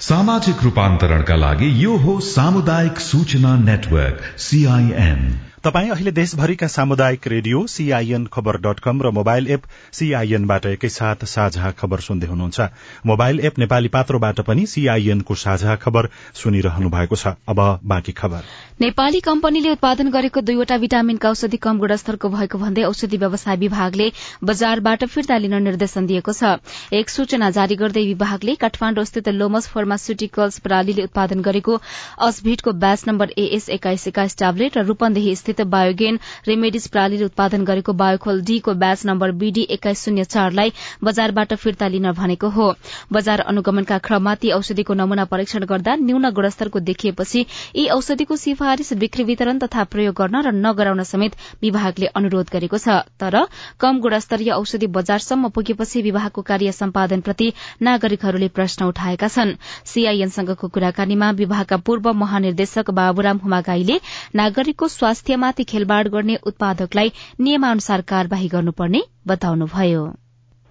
सामाजिक 0.00 0.62
रूपान्तरणका 0.62 1.36
लागि 1.36 1.68
यो 1.84 1.96
हो 1.96 2.18
सामुदायिक 2.26 2.98
सूचना 3.00 3.54
नेटवर्क 3.60 4.22
सीआईएन 4.40 5.20
तपाई 5.64 5.88
अहिले 5.88 6.10
देशभरिका 6.12 6.66
सामुदायिक 6.66 7.26
radio 7.28 7.66
CIN 7.66 8.24
Khabar 8.32 8.56
dot 8.56 8.80
com 8.80 9.00
र 9.02 9.10
मोबाइल 9.10 9.46
एप 9.50 9.62
सीआईएनबाट 9.92 10.66
एकैसाथ 10.66 11.24
साझा 11.24 11.70
खबर 11.70 12.00
सुन्दै 12.00 12.26
हुनुहुन्छ। 12.26 12.60
मोबाइल 13.06 13.40
एप 13.40 13.58
नेपाली 13.58 13.88
पात्रोबाट 13.88 14.40
पनि 14.40 14.66
सीआईएनको 14.66 15.34
साझा 15.34 15.76
खबर 15.76 16.08
सुनिरहनु 16.34 16.90
भएको 16.90 17.16
छ। 17.16 17.32
अब 17.48 17.80
बाँकी 17.84 18.12
खबर। 18.12 18.42
नेपाली 18.80 19.18
कम्पनीले 19.20 19.70
उत्पादन 19.70 20.08
गरेको 20.10 20.40
दुईवटा 20.40 20.76
भिटामिनका 20.78 21.28
औषधि 21.30 21.56
कम 21.62 21.78
गुणस्तरको 21.78 22.28
भएको 22.28 22.58
भन्दै 22.58 22.82
औषधि 22.84 23.16
व्यवसाय 23.16 23.56
विभागले 23.56 24.10
बजारबाट 24.42 25.04
फिर्ता 25.06 25.36
लिन 25.38 25.54
निर्देशन 25.62 26.06
दिएको 26.06 26.32
छ। 26.32 26.58
एक 26.92 27.08
सूचना 27.08 27.50
जारी 27.54 27.76
गर्दै 27.78 28.02
विभागले 28.06 28.54
काठमाण्डु 28.56 29.04
स्थित 29.04 29.28
लोमस 29.30 29.68
फार्मास्युटिकल्स 29.70 30.58
प्रणालीले 30.58 31.02
उत्पादन 31.04 31.40
गरेको 31.40 31.76
अस्भिटको 32.20 32.72
ब्याच 32.74 33.04
नम्बर 33.08 33.30
एएस 33.36 33.68
एक्काइस 33.70 34.06
एक्काइस 34.08 34.36
ट्याब्लेट 34.38 34.78
र 34.78 34.84
रूपन्देही 34.90 35.36
स्थित 35.36 35.62
बायोगेन 35.70 36.18
रेमेडिस 36.48 36.86
प्रणालीले 36.88 37.24
उत्पादन 37.24 37.64
गरेको 37.64 37.92
बायोखोल 37.94 38.42
डी 38.42 38.58
को 38.58 38.74
ब्याच 38.82 39.06
नम्बर 39.06 39.36
बीडी 39.38 39.66
एक्काइस 39.70 40.04
शून्य 40.04 40.24
चारलाई 40.26 40.72
बजारबाट 41.04 41.54
फिर्ता 41.62 41.92
लिन 41.94 42.10
भनेको 42.14 42.48
हो। 42.50 42.68
बजार 43.12 43.46
अनुगमनका 43.46 43.98
क्रममा 44.10 44.34
ती 44.42 44.50
औषधिको 44.58 44.94
नमूना 44.96 45.30
परीक्षण 45.30 45.70
गर्दा 45.70 45.96
न्यून 46.02 46.30
गुणस्तरको 46.34 46.84
देखिएपछि 46.90 47.46
यी 47.76 47.88
औषधिको 47.92 48.42
सिफारिश 48.64 48.92
बिक्री 48.94 49.24
वितरण 49.24 49.58
तथा 49.58 49.82
प्रयोग 49.92 50.14
गर्न 50.16 50.40
र 50.40 50.50
नगराउन 50.56 51.02
समेत 51.04 51.32
विभागले 51.62 52.06
अनुरोध 52.16 52.48
गरेको 52.48 52.78
छ। 52.78 53.04
तर 53.20 53.36
कम 53.76 54.00
गुणस्तरीय 54.00 54.50
औषधि 54.56 54.86
बजारसम्म 54.88 55.48
पुगेपछि 55.52 56.02
विभागको 56.02 56.42
कार्य 56.42 56.72
सम्पादनप्रति 56.72 57.52
नागरिकहरूले 57.82 58.48
प्रश्न 58.56 58.88
उठाएका 58.88 59.28
छन्। 59.28 59.54
सीआईएनसँगको 59.84 60.68
कुराकानीमा 60.72 61.30
विभागका 61.36 61.76
पूर्व 61.84 62.12
महानिर्देशक 62.24 62.90
बाबुराम 62.96 63.44
हुमागाईले 63.44 64.00
नागरिकको 64.34 64.88
स्वास्थ्यमा 64.88 65.46
माथि 65.46 65.64
खेलवाड़ 65.68 66.08
गर्ने 66.08 66.40
उत्पादकलाई 66.42 67.12
नियमानुसार 67.40 68.08
कार्यवाही 68.08 68.48
गर्नुपर्ने 68.48 69.08
बताउनुभयो। 69.28 70.23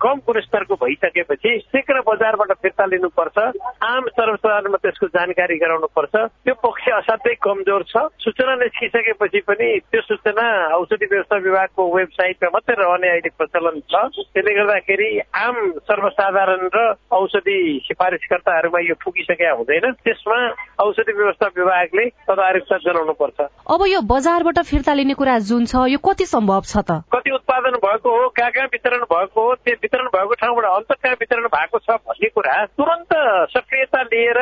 कम 0.03 0.19
गुणस्तरको 0.27 0.75
भइसकेपछि 0.83 1.51
शीघ्र 1.71 2.01
बजारबाट 2.07 2.51
फिर्ता 2.61 2.85
लिनुपर्छ। 2.85 3.37
आम 3.87 4.07
सर्वसाधारणमा 4.17 4.77
त्यसको 4.83 5.07
जानकारी 5.15 5.55
गराउनुपर्छ। 5.63 6.15
त्यो 6.45 6.53
पक्ष 6.63 6.89
असाध्यै 6.93 7.35
कमजोर 7.41 7.83
छ। 7.87 8.03
सूचना 8.19 8.55
निस्किसकेपछि 8.63 9.39
पनि 9.47 9.67
त्यो 9.91 10.01
सूचना 10.01 10.45
औषधि 10.75 11.05
व्यवस्था 11.11 11.37
विभागको 11.47 11.81
वेबसाइटमा 11.95 12.49
मात्रै 12.53 12.75
रहने 12.79 13.09
अहिले 13.09 13.29
प्रचलन 13.39 13.79
छ। 13.91 13.93
त्यसले 14.33 14.53
गर्दाखेरि 14.53 15.09
आम 15.45 15.55
सर्वसाधारण 15.87 16.67
र 16.75 16.79
औषधि 17.11 17.57
सिफारिसकर्ताहरूमा 17.87 18.79
यो 18.89 18.95
पुगिसकेका 19.03 19.51
हुँदैन। 19.55 19.91
त्यसमा 20.03 20.39
औषधि 20.83 21.13
व्यवस्था 21.13 21.47
विभागले 21.57 22.05
तदारुकता 22.27 22.77
जनाउनु 22.83 23.13
पर्छ 23.21 23.39
अब 23.71 23.81
यो 23.87 24.01
बजारबाट 24.03 24.59
फिर्ता 24.67 24.93
लिने 24.93 25.13
कुरा 25.13 25.37
जुन 25.47 25.65
छ 25.65 25.87
यो 25.87 25.97
कति 26.03 26.25
सम्भव 26.25 26.61
छ 26.67 26.83
त? 26.83 26.99
कति 27.13 27.31
उत्पादन 27.31 27.79
भएको 27.79 28.09
हो 28.09 28.27
कहाँ 28.35 28.51
कहाँ 28.51 28.67
वितरण 28.73 29.03
भएको 29.07 29.47
हो 29.47 29.53
त्यो 29.63 29.75
वितरण 29.93 30.07
भएको 30.09 30.33
ठाउँबाट 30.33 30.65
अन्त 30.65 30.91
कहाँ 30.97 31.15
वितरण 31.21 31.45
भएको 31.53 31.77
छ 31.79 31.97
भन्ने 32.01 32.29
कुरा 32.33 32.53
तुरन्त 32.77 33.13
सक्रियता 33.53 34.01
लिएर 34.03 34.37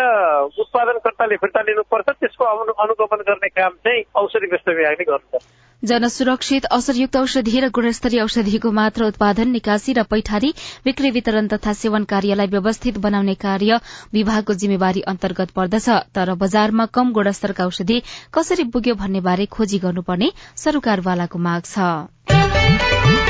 उत्पादनकर्ताले 0.55 1.36
फिर्ता 1.36 1.62
लिनुपर्छ। 1.67 2.08
त्यसको 2.10 2.46
अनुगमन 2.84 3.24
गर्ने 3.27 3.50
काम 3.51 3.74
चाहिँ 3.84 4.03
औषधि 4.15 4.48
व्यवस्था 4.48 4.72
विभागले 4.72 5.03
गर्नुपर्छ। 5.03 5.43
जनसुरक्षित 5.84 6.65
असरयुक्त 6.72 7.15
औषधि 7.17 7.60
र 7.60 7.70
गुणस्तरीय 7.75 8.22
औषधिको 8.22 8.72
मात्र 8.72 9.03
उत्पादन 9.12 9.51
निकासी 9.51 9.93
र 9.93 10.03
पैठारी 10.08 10.53
बिक्री 10.86 11.10
वितरण 11.12 11.48
तथा 11.51 11.74
सेवन 11.74 12.03
कार्यलाई 12.08 12.48
व्यवस्थित 12.48 12.98
बनाउने 13.03 13.36
कार्य 13.36 13.79
विभागको 14.13 14.53
जिम्मेवारी 14.55 15.01
अन्तर्गत 15.03 15.51
पर्दछ। 15.51 15.89
तर 16.15 16.34
बजारमा 16.38 16.86
कम 16.96 17.12
गुणस्तरका 17.12 17.65
औषधि 17.65 18.01
कसरी 18.34 18.63
पुग्यो 18.72 18.96
भन्ने 18.96 19.22
बारे 19.22 19.46
खोजी 19.51 19.79
गर्नुपर्ने 19.79 20.31
सरकारवालाको 20.55 21.39
माग 21.39 21.62
छ। 21.65 23.20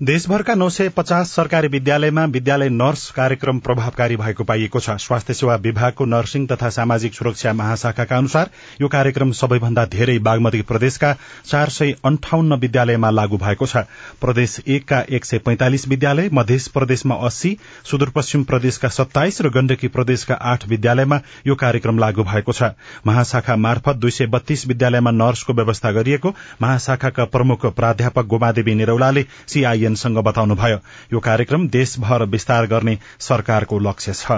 देशभरका 0.00 0.54
नौ 0.54 0.68
सय 0.70 0.88
पचास 0.88 1.30
सरकारी 1.30 1.68
विद्यालयमा 1.68 2.24
विद्यालय 2.26 2.68
नर्स 2.68 3.10
कार्यक्रम 3.10 3.58
प्रभावकारी 3.58 4.16
भएको 4.16 4.44
पाइएको 4.44 4.80
छ। 4.80 4.90
स्वास्थ्य 4.96 5.34
सेवा 5.34 5.54
विभागको 5.56 6.04
नर्सिङ 6.04 6.46
तथा 6.46 6.68
सामाजिक 6.70 7.14
सुरक्षा 7.14 7.52
महाशाखाका 7.52 8.16
अनुसार 8.16 8.50
यो 8.80 8.88
कार्यक्रम 8.88 9.32
सबैभन्दा 9.32 9.84
धेरै 9.86 10.18
बागमती 10.18 10.60
प्रदेशका 10.62 11.12
चार 11.46 11.68
सय 11.68 11.92
अन्ठाउन्न 12.04 12.56
विद्यालयमा 12.60 13.10
लागू 13.10 13.36
भएको 13.36 13.66
छ। 13.66 13.82
प्रदेश 14.20 14.56
एकका 14.68 15.02
एक 15.10 15.24
सय 15.24 15.38
पैंतालिस 15.38 15.86
विद्यालय 15.88 16.30
मध्य 16.32 16.58
प्रदेशमा 16.74 17.14
अस्सी 17.26 17.56
सुदूरपश्चिम 17.90 18.44
प्रदेशका 18.44 18.88
सत्ताइस 18.90 19.40
र 19.42 19.50
गण्डकी 19.50 19.88
प्रदेशका 19.90 20.34
आठ 20.54 20.66
विद्यालयमा 20.68 21.20
यो 21.46 21.54
कार्यक्रम 21.56 21.98
लागू 21.98 22.24
भएको 22.24 22.52
छ। 22.52 22.72
महाशाखा 23.06 23.56
मार्फत 23.58 23.96
दुई 23.98 24.10
सय 24.12 24.32
बत्तीस 24.32 24.66
विद्यालयमा 24.66 25.10
नर्सको 25.18 25.58
व्यवस्था 25.60 25.92
गरिएको 25.92 26.34
महाशाखाका 26.62 27.24
प्रमुख 27.36 27.66
प्राध्यापक 27.76 28.32
गोमादेवी 28.32 28.74
निरौलाले 28.74 29.26
सीआईएन 29.46 29.88
सँग 29.94 30.18
बताउनुभयो 30.18 30.78
यो 31.12 31.20
कार्यक्रम 31.20 31.68
देशभर 31.68 32.24
विस्तार 32.24 32.66
गर्ने 32.66 32.98
सरकारको 33.20 33.78
लक्ष्य 33.78 34.14
छ। 34.14 34.32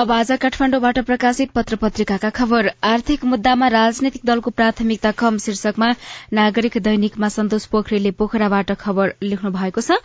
अब 0.00 0.10
आज 0.12 0.30
काठमाण्डुबाट 0.40 0.98
प्रकाशित 1.04 1.50
पत्र 1.54 1.76
पत्रिकाका 1.76 2.28
खबर। 2.30 2.68
आर्थिक 2.82 3.24
मुद्दामा 3.24 3.66
राजनैतिक 3.68 4.22
दलको 4.26 4.50
प्राथमिकता 4.50 5.10
कम 5.12 5.38
शीर्षकमा 5.38 5.88
नागरिक 6.32 6.78
दैनिकमा 6.78 7.28
सन्तोष 7.28 7.66
पोखरेलले 7.68 8.10
पोखराबाट 8.16 8.72
खबर 8.80 9.12
लेख्नु 9.22 9.50
भएको 9.52 9.80
छ। 9.80 9.98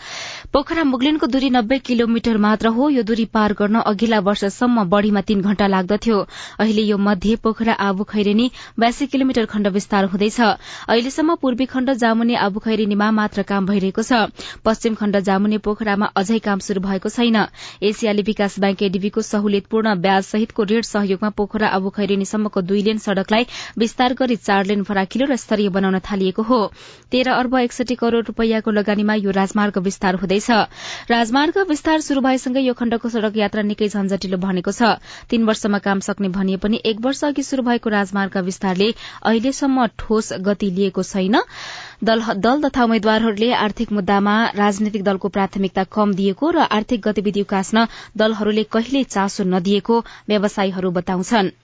पोखरा 0.52 0.84
मुगलिनको 0.84 1.28
दूरी 1.28 1.50
नब्बे 1.50 1.78
किलोमिटर 1.80 2.38
मात्र 2.38 2.68
हो। 2.76 2.90
यो 2.90 3.04
दूरी 3.04 3.26
पार 3.32 3.54
गर्न 3.54 3.80
अघिल्ला 3.86 4.20
वर्षसम्म 4.20 4.84
बढ़ीमा 4.92 5.22
तीन 5.22 5.42
घण्टा 5.42 5.68
लाग्दथ्यो। 5.68 6.20
अहिले 6.60 6.82
यो 6.82 6.98
मध्ये 7.00 7.36
पोखरा 7.40 7.74
आबु 7.88 8.04
खैरेनी 8.04 8.50
बयासी 8.76 9.08
किलोमिटर 9.08 9.46
खण्ड 9.48 9.68
विस्तार 9.80 10.12
हुँदैछ। 10.12 10.42
अहिलेसम्म 10.92 11.36
पूर्वी 11.40 11.66
खण्ड 11.72 11.94
जामुने 12.04 12.36
आबु 12.42 12.66
खैरेनीमा 12.68 13.10
मात्र 13.22 13.48
काम 13.48 13.72
भइरहेको 13.72 14.04
छ। 14.04 14.28
पश्चिम 14.60 15.00
खण्ड 15.00 15.24
जामुने 15.24 15.64
पोखरामा 15.64 16.12
अझै 16.18 16.44
काम 16.44 16.68
शुरू 16.68 16.82
भएको 16.82 17.16
छैन। 17.16 17.48
एसियाली 17.86 18.28
विकास 18.34 18.60
ब्याङ्क 18.60 18.84
एडीबीको 18.84 19.28
सहुलियतपूर्ण 19.32 19.84
ब्याज 19.96 20.24
सहितको 20.26 20.64
ऋण 20.66 20.82
सहयोगमा 20.82 21.30
पोखरा 21.30 21.68
अबु 21.70 21.90
खैरेनीसम्मको 21.90 22.62
दुई 22.62 22.82
लेन 22.84 22.98
सड़कलाई 22.98 23.46
विस्तार 23.78 24.14
गरी 24.14 24.36
चार 24.38 24.66
लेन 24.66 24.84
फराकिलो 24.84 25.26
र 25.26 25.36
स्तरीय 25.36 25.70
बनाउन 25.70 26.00
थालिएको 26.02 26.42
हो। 26.42 26.60
तेह्र 27.12 27.30
अर्ब 27.32 27.56
एकसठी 27.60 27.96
करोड़ 27.96 28.24
रूपियाँको 28.26 28.72
लगानीमा 28.72 29.14
यो 29.16 29.32
राजमार्ग 29.32 29.78
विस्तार 29.80 30.16
हुँदैछ। 30.16 30.50
राजमार्ग 31.12 31.58
विस्तार 31.70 32.02
शुरू 32.02 32.22
भएसँगै 32.22 32.62
यो 32.62 32.74
खण्डको 32.74 33.10
सड़क 33.10 33.38
यात्रा 33.38 33.62
निकै 33.64 33.88
झन्झटिलो 33.88 34.38
भनेको 34.38 34.72
छ। 34.72 34.98
तीन 35.30 35.44
वर्षमा 35.46 35.80
काम 35.80 36.00
सक्ने 36.00 36.30
भनिए 36.30 36.58
पनि 36.58 36.82
एक 36.86 37.00
वर्ष 37.02 37.24
अघि 37.26 37.44
शुरू 37.44 37.64
भएको 37.64 37.90
राजमार्ग 37.90 38.38
विस्तारले 38.46 38.90
अहिलेसम्म 39.24 39.86
ठोस 40.00 40.34
गति 40.42 40.70
लिएको 40.72 41.04
छैन। 41.04 41.42
दल, 42.04 42.22
तथा 42.62 42.84
उम्मेद्वारहरूले 42.84 43.52
आर्थिक 43.56 43.92
मुद्दामा 43.92 44.36
राजनैतिक 44.56 45.04
दलको 45.04 45.30
प्राथमिकता 45.30 45.84
कम 45.92 46.14
दिएको 46.14 46.50
र 46.52 46.68
आर्थिक 46.70 47.02
गतिविधि 47.02 47.42
उकास्न 47.42 47.88
दलहरूले 48.18 48.64
कहिल्यै 48.68 49.04
चासो 49.06 49.44
नदिएको 49.66 50.00
व्यवसायीहरू 50.30 50.92
बताउँछन्। 50.94 51.56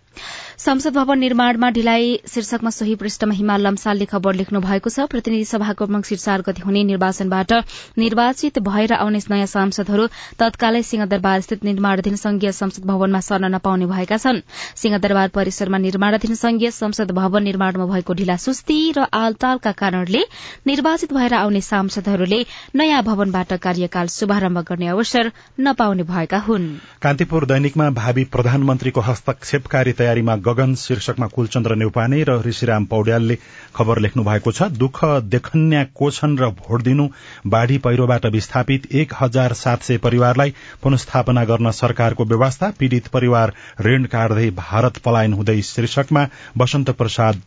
संसद 0.58 0.94
भवन 0.94 1.20
निर्माणमा 1.20 1.70
ढिलाइ 1.76 2.16
शीर्षकमा 2.30 2.70
सोही 2.70 2.96
पृष्ठमा 2.96 3.34
हिमाल 3.34 3.62
लम्सालले 3.66 4.06
खबर 4.06 4.34
लेख्नु 4.36 4.60
भएको 4.62 4.90
छ। 4.90 5.06
प्रतिनिधि 5.10 5.46
सभाको 5.46 5.88
मंगिर 5.88 6.18
चार 6.18 6.42
गति 6.48 6.62
हुने 6.62 6.84
निर्वाचनबाट 6.84 7.54
निर्वाचित 7.98 8.60
भएर 8.68 8.94
आउने 8.94 9.20
नयाँ 9.32 9.46
सांसदहरू 9.48 10.08
तत्कालै 10.40 10.82
सिंहदरबार 10.84 11.42
स्थित 11.42 11.64
निर्माणाधीन 11.64 12.16
संघीय 12.16 12.52
संसद 12.52 12.86
भवनमा 12.86 13.20
सर्न 13.20 13.50
नपाउने 13.56 13.86
भएका 13.86 14.18
छन्। 14.18 14.42
सिंहदरबार 14.76 15.30
परिसरमा 15.34 15.78
निर्माणाधीन 15.78 16.36
संघीय 16.36 16.72
संसद 16.72 17.12
भवन 17.12 17.44
निर्माणमा 17.44 17.86
भएको 17.94 18.14
ढिला 18.14 18.38
सुस्ती 18.38 18.80
र 18.98 19.08
आलतालका 19.14 19.72
कारणले 19.82 20.22
निर्वाचित 20.68 21.14
भएर 21.14 21.34
आउने 21.34 21.62
सांसदहरूले 21.62 22.44
नयाँ 22.76 23.02
भवनबाट 23.04 23.54
कार्यकाल 23.64 24.08
शुभारम्भ 24.18 24.60
गर्ने 24.70 24.88
अवसर 24.88 25.32
नपाउने 25.60 26.04
भएका 26.04 26.38
हुन्। 26.48 26.70
कान्तिपुर 27.02 27.46
दैनिकमा 27.48 27.90
भावी 27.98 28.24
प्रधानमन्त्रीको 28.30 29.02
हस्तक्षेपकारी 29.02 29.94
तयारीमा 30.02 30.36
गगन 30.42 30.76
शीर्षकमा 30.76 31.28
कुलचन्द्र 31.28 31.76
नेउपाने 31.76 32.24
र 32.24 32.38
ऋषिराम 32.46 32.86
पौड्यालले 32.86 33.38
खबर 33.76 34.00
लेख्नु 34.00 34.24
भएको 34.24 34.52
छ 34.52 34.70
दुःख 34.76 35.04
देखन्या 35.30 35.84
कोछन् 35.96 36.38
र 36.40 36.50
भोट 36.60 36.82
दिनु 36.82 37.08
बाढ़ी 37.48 37.78
पहिरोबाट 37.78 38.26
विस्थापित 38.32 38.88
एक 38.96 39.14
हजार 39.20 39.54
सात 39.54 39.84
सय 39.84 39.98
परिवारलाई 39.98 40.54
पुनस्थापना 40.84 41.44
गर्न 41.46 41.72
सरकारको 41.72 42.26
व्यवस्था 42.26 42.72
पीड़ित 42.80 43.08
परिवार 43.08 43.54
ऋण 43.82 44.06
काट्दै 44.06 44.50
भारत 44.58 44.98
पलायन 44.98 45.34
हुँदै 45.34 45.62
शीर्षकमा 45.62 46.28
वसन्त 46.58 46.90
प्रसाद 46.92 47.42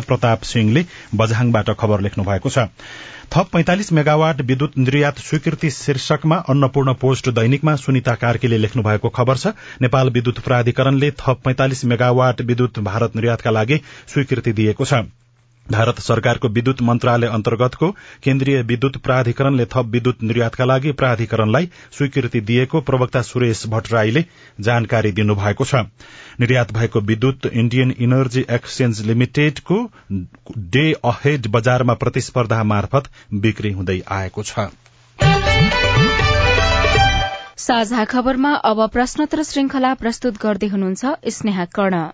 प्रताप 0.00 0.42
सिंहले 0.44 0.84
बझाङबाट 1.14 1.70
खबर 1.70 2.00
लेख्नु 2.00 2.24
भएको 2.24 2.50
छ। 2.50 2.68
थप 3.32 3.48
पैंतालिस 3.52 3.92
मेगावाट 3.92 4.40
विद्युत 4.40 4.76
निर्यात 4.78 5.18
स्वीकृति 5.18 5.70
शीर्षकमा 5.70 6.36
अन्नपूर्ण 6.48 6.94
पोस्ट 6.94 7.28
दैनिकमा 7.30 7.74
सुनिता 7.76 8.14
कार्कीले 8.14 8.58
लेख्नु 8.58 8.82
भएको 8.82 9.08
खबर 9.08 9.36
छ। 9.36 9.52
नेपाल 9.82 10.10
विद्युत 10.10 10.38
प्राधिकरणले 10.40 11.10
थप 11.20 11.40
पैंतालिस 11.44 11.84
मेगावाट 11.84 12.40
विद्युत 12.42 12.78
भारत 12.88 13.16
निर्यातका 13.16 13.50
लागि 13.50 13.80
स्वीकृति 14.08 14.52
दिएको 14.52 14.84
छ। 14.84 15.04
भारत 15.72 16.00
सरकारको 16.00 16.48
विद्युत 16.48 16.82
मन्त्रालय 16.82 17.26
अन्तर्गतको 17.26 17.90
केन्द्रीय 18.24 18.60
विद्युत 18.62 18.96
प्राधिकरणले 18.96 19.64
थप 19.66 19.86
विद्युत 19.90 20.22
निर्यातका 20.22 20.64
लागि 20.64 20.92
प्राधिकरणलाई 20.92 21.68
स्वीकृति 21.92 22.40
दिएको 22.40 22.80
प्रवक्ता 22.80 23.22
सुरेश 23.22 23.66
भट्टराईले 23.66 24.24
जानकारी 24.60 25.12
दिनुभएको 25.12 25.64
छ। 25.64 25.74
निर्यात 26.40 26.72
भएको 26.72 27.00
विद्युत 27.00 27.46
इण्डियन 27.46 27.94
इनर्जी 27.98 28.44
एक्सचेन्ज 28.50 29.00
लिमिटेडको 29.06 29.78
डे 30.74 30.92
अहेड 31.04 31.46
बजारमा 31.50 31.94
प्रतिस्पर्धा 31.94 32.62
मार्फत 32.64 33.10
बिक्री 33.34 33.72
हुँदै 33.72 34.00
आएको 34.10 34.42
छ। 34.42 34.68
साझा 37.58 38.04
खबरमा 38.04 38.52
अब 38.64 38.86
प्रश्नोत्तर 38.88 39.42
श्रृंखला 39.42 39.94
प्रस्तुत 39.94 40.38
गर्दै 40.42 40.66
हुनुहुन्छ 40.66 41.04
स्नेहा 41.28 41.64
कर्ण। 41.74 42.04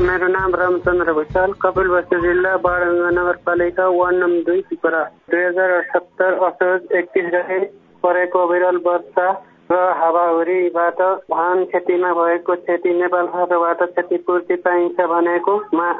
मेरो 0.00 0.26
नाम 0.28 0.54
रामचन्द्र 0.54 1.12
भूषाल 1.12 1.52
कपिलवस्तु 1.62 2.18
जिल्ला 2.20 2.52
बारङ्गा 2.64 3.10
नगरपालिका 3.16 3.88
वार्ड 3.96 4.16
नम्बर 4.16 4.42
दुई 4.46 4.60
पिपरा 4.70 5.02
दुई 5.30 5.42
हजार 5.44 5.72
सत्तर 5.92 6.38
असोज 6.48 6.96
एकतिस 7.00 7.28
गते 7.34 7.58
परेको 8.04 8.46
विरल 8.52 8.80
वर्षा 8.86 9.28
र 9.70 9.80
हावाहुरीबाट 9.98 11.00
धान 11.30 11.64
खेतीमा 11.72 12.12
भएको 12.12 12.54
क्षति 12.62 12.94
नेपाल 12.94 13.26
सरकारबाट 13.34 13.82
क्षतिपूर्ति 13.90 14.54
पाइन्छ 14.64 15.06
भनेको 15.12 15.54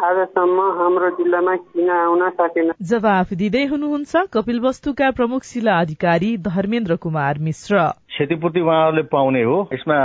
आजसम्म 0.08 0.58
हाम्रो 0.80 1.10
जिल्लामा 1.20 1.54
किन 1.56 1.90
आउन 2.00 2.28
सकेन? 2.40 2.72
जवाफ 2.82 3.32
दिँदै 3.42 3.64
हुनुहुन्छ 3.72 4.26
कपिल 4.34 4.60
वस्तुका 4.60 5.10
प्रमुख 5.20 5.42
शिला 5.44 5.78
अधिकारी 5.80 6.36
धर्मेन्द्र 6.50 6.96
कुमार 7.04 7.38
मिश्र। 7.46 7.86
क्षतिपूर्ति 8.10 8.60
उहाँहरूले 8.60 9.02
पाउने 9.08 9.42
हो। 9.42 9.56
यसमा 9.72 9.96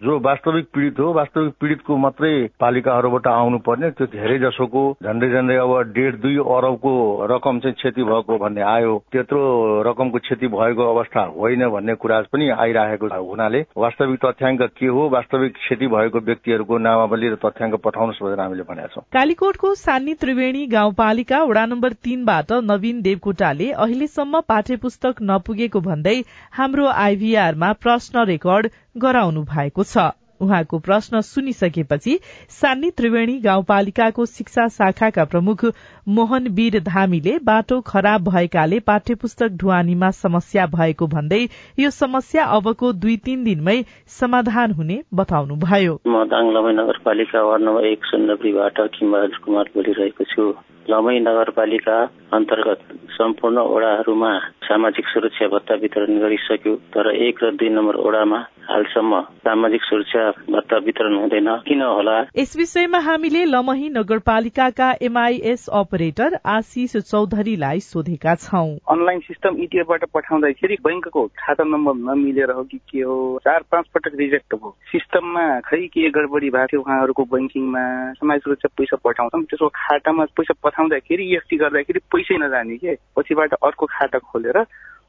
जो 0.00 0.18
वास्तविक 0.20 0.66
पीड़ित 0.74 0.98
हो 1.00 1.12
वास्तविक 1.12 1.54
पीड़ितको 1.60 1.96
मात्रै 1.96 2.32
पालिकाहरूबाट 2.60 3.26
आउनु 3.26 3.58
पर्ने 3.66 3.90
त्यो 3.90 4.06
धेरै 4.12 4.38
जसोको 4.38 4.82
झन्डै 5.02 5.28
झन्डै 5.28 5.56
अब 5.56 5.72
डेढ 5.92 6.14
दुई 6.22 6.36
अरबको 6.56 6.92
रकम 7.30 7.58
चाहिँ 7.60 7.74
क्षति 7.74 8.02
भएको 8.02 8.38
भन्ने 8.38 8.62
आयो। 8.74 8.92
त्यत्रो 9.12 9.42
रकमको 9.82 10.18
क्षति 10.18 10.46
भएको 10.48 10.82
अवस्था 10.94 11.24
होइन 11.36 11.66
भन्ने 11.68 11.94
कुरा 11.96 12.20
पनि 12.32 12.48
आइरहेको 12.56 13.06
हुनाले। 13.20 13.60
वास्तविक 13.76 14.24
तथ्याङ्क 14.24 14.62
के 14.78 14.86
हो 14.88 15.08
वास्तविक 15.08 15.52
क्षति 15.54 15.86
भएको 15.88 16.18
व्यक्तिहरूको 16.20 16.78
नामावली 16.78 17.28
र 17.28 17.36
तथ्याङ्क 17.44 17.74
पठाउनुहोस् 17.84 18.22
भनेर 18.22 18.40
हामीले 18.40 18.68
भनेका 18.70 18.94
छौँ। 18.94 19.04
कालीकोटको 19.12 19.74
सानी 19.76 20.14
त्रिवेणी 20.22 20.66
गाउँपालिका 20.68 21.42
वडा 21.42 21.66
नम्बर 21.66 21.92
तीनबाट 22.04 22.52
नवीन 22.70 23.02
देवकोटाले 23.02 23.70
अहिलेसम्म 23.80 24.40
पाठ्य 24.48 24.76
पुस्तक 24.78 25.22
नपुगेको 25.24 25.80
भन्दै 25.80 26.18
हाम्रो 26.52 26.86
आइभीआर 26.86 27.38
आधारमा 27.40 27.72
प्रश्न 27.82 28.24
रेकर्ड 28.26 28.70
गराउनु 28.98 29.42
भएको 29.48 29.84
छ। 29.84 30.10
उहाँको 30.40 30.78
प्रश्न 30.80 31.20
सुनिसकेपछि 31.22 32.18
सान्नी 32.50 32.90
त्रिवेणी 32.90 33.38
गाउँपालिकाको 33.40 34.24
शिक्षा 34.26 34.66
शाखाका 34.68 35.24
प्रमुख 35.24 35.64
मोहन 36.08 36.48
वीर 36.48 36.78
धामीले 36.82 37.38
बाटो 37.44 37.80
खराब 37.86 38.28
भएकाले 38.28 38.80
पाठ्य 38.80 39.14
पुस्तक 39.14 39.56
ढुवानीमा 39.56 40.10
समस्या 40.20 40.66
भएको 40.66 41.06
भन्दै 41.06 41.42
यो 41.78 41.90
समस्या 41.90 42.44
अबको 42.56 42.92
दुई 42.92 43.16
तीन 43.24 43.44
दिनमै 43.44 43.78
समाधान 44.20 44.72
हुने 44.72 45.00
बताउनुभयो। 45.14 46.00
म 46.06 46.24
दाङलमै 46.32 46.72
नगरपालिका 46.72 47.42
वार्ड 47.42 47.62
नम्बर 47.64 47.86
एक 47.86 48.04
सुन्दरीबाट 48.04 48.80
किमबहादुर 48.96 49.38
कुमार 49.44 49.70
बोलिरहेको 49.74 50.24
छु। 50.24 50.52
लमै 50.90 51.18
नगरपालिका 51.20 51.96
अन्तर्गत 52.34 52.80
सम्पूर्ण 53.14 53.58
ओडाहरूमा 53.58 54.30
सामाजिक 54.66 55.06
सुरक्षा 55.06 55.46
भत्ता 55.48 55.74
वितरण 55.82 56.18
गरिसक्यो 56.18 56.74
तर 56.94 57.10
एक 57.14 57.44
र 57.44 57.50
दुई 57.60 57.68
नम्बर 57.68 57.96
ओडामा 58.06 58.38
हालसम्म 58.70 59.20
सामाजिक 59.44 59.82
सुरक्षा 59.84 60.29
भत्ता 60.30 60.76
वितरण 60.76 61.14
हुँदैन। 61.14 61.48
किन 61.68 61.82
होला? 61.82 62.20
यस 62.36 62.56
विषयमा 62.56 62.98
हामीले 62.98 63.44
लमही 63.44 63.88
नगरपालिकाका 63.88 64.94
एमआईएस 65.02 65.66
अपरेटर 65.72 66.38
आशिष 66.46 66.96
चौधरीलाई 66.96 67.80
सोधेका 67.80 68.34
छौं। 68.34 68.76
अनलाइन 68.88 69.20
सिस्टम 69.20 69.56
इटिएफबाट 69.56 70.04
पठाउँदाखेरि 70.14 70.76
बैंकको 70.84 71.26
खाता 71.26 71.64
नम्बर 71.64 71.94
नमिलेर 71.94 72.50
हो 72.50 72.62
कि 72.62 72.78
के 72.78 73.00
हो 73.00 73.40
चार 73.44 73.64
पाँच 73.72 73.86
पटक 73.94 74.12
रिजेक्ट 74.14 74.54
भयो। 74.54 74.76
सिस्टममा 74.92 75.60
खै 75.60 75.86
के 75.86 76.10
गडबडी 76.10 76.50
भएको 76.50 76.66
थियो 76.66 76.80
उहाँहरूको 76.80 77.24
बैंकिङमा 77.24 78.12
समाज 78.12 78.40
सुरक्षा 78.40 78.68
पैसा 78.78 78.96
पठाउँछौँ 79.04 79.42
त्यसको 79.42 79.68
खातामा 79.68 80.24
पैसा 80.24 80.54
पठाउँदाखेरि 80.64 81.24
इएफटी 81.24 81.56
गर्दाखेरि 81.56 81.98
पैसै 81.98 82.36
नजाने 82.36 82.76
के? 82.76 82.94
पछिबाट 83.16 83.54
अर्को 83.54 83.86
खाता 83.86 84.18
खोलेर 84.18 84.58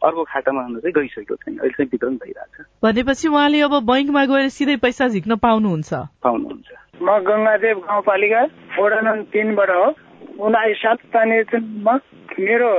अर्को 0.03 0.23
खातामा 0.23 0.61
हुन 0.61 0.79
चाहिँ 0.79 0.93
गइसकेको 0.93 1.35
छैन। 1.35 1.57
अहिले 1.57 1.69
चाहिँ 1.69 1.89
वितरण 1.91 2.15
भइरहेछ। 2.15 2.65
भनेपछि 2.83 3.27
उहाँले 3.27 3.61
अब 3.61 3.73
बैङ्कमा 3.85 4.25
गएर 4.25 4.49
सिधै 4.49 4.75
पैसा 4.75 5.07
झिक्न 5.07 5.35
पाउनुहुन्छ। 5.35 5.93
पाउनुहुन्छ। 5.93 6.69
म 7.01 7.07
गङ्गादेव 7.19 7.77
गाउँपालिका 7.79 8.41
वडा 8.79 8.99
नम्बर 9.01 9.21
तिनबाट 9.21 9.69
हो। 9.69 9.85
उन्नाइस 10.39 10.77
सात 10.77 10.97
निर्वाचनमा 11.15 11.93
मेरो 12.39 12.69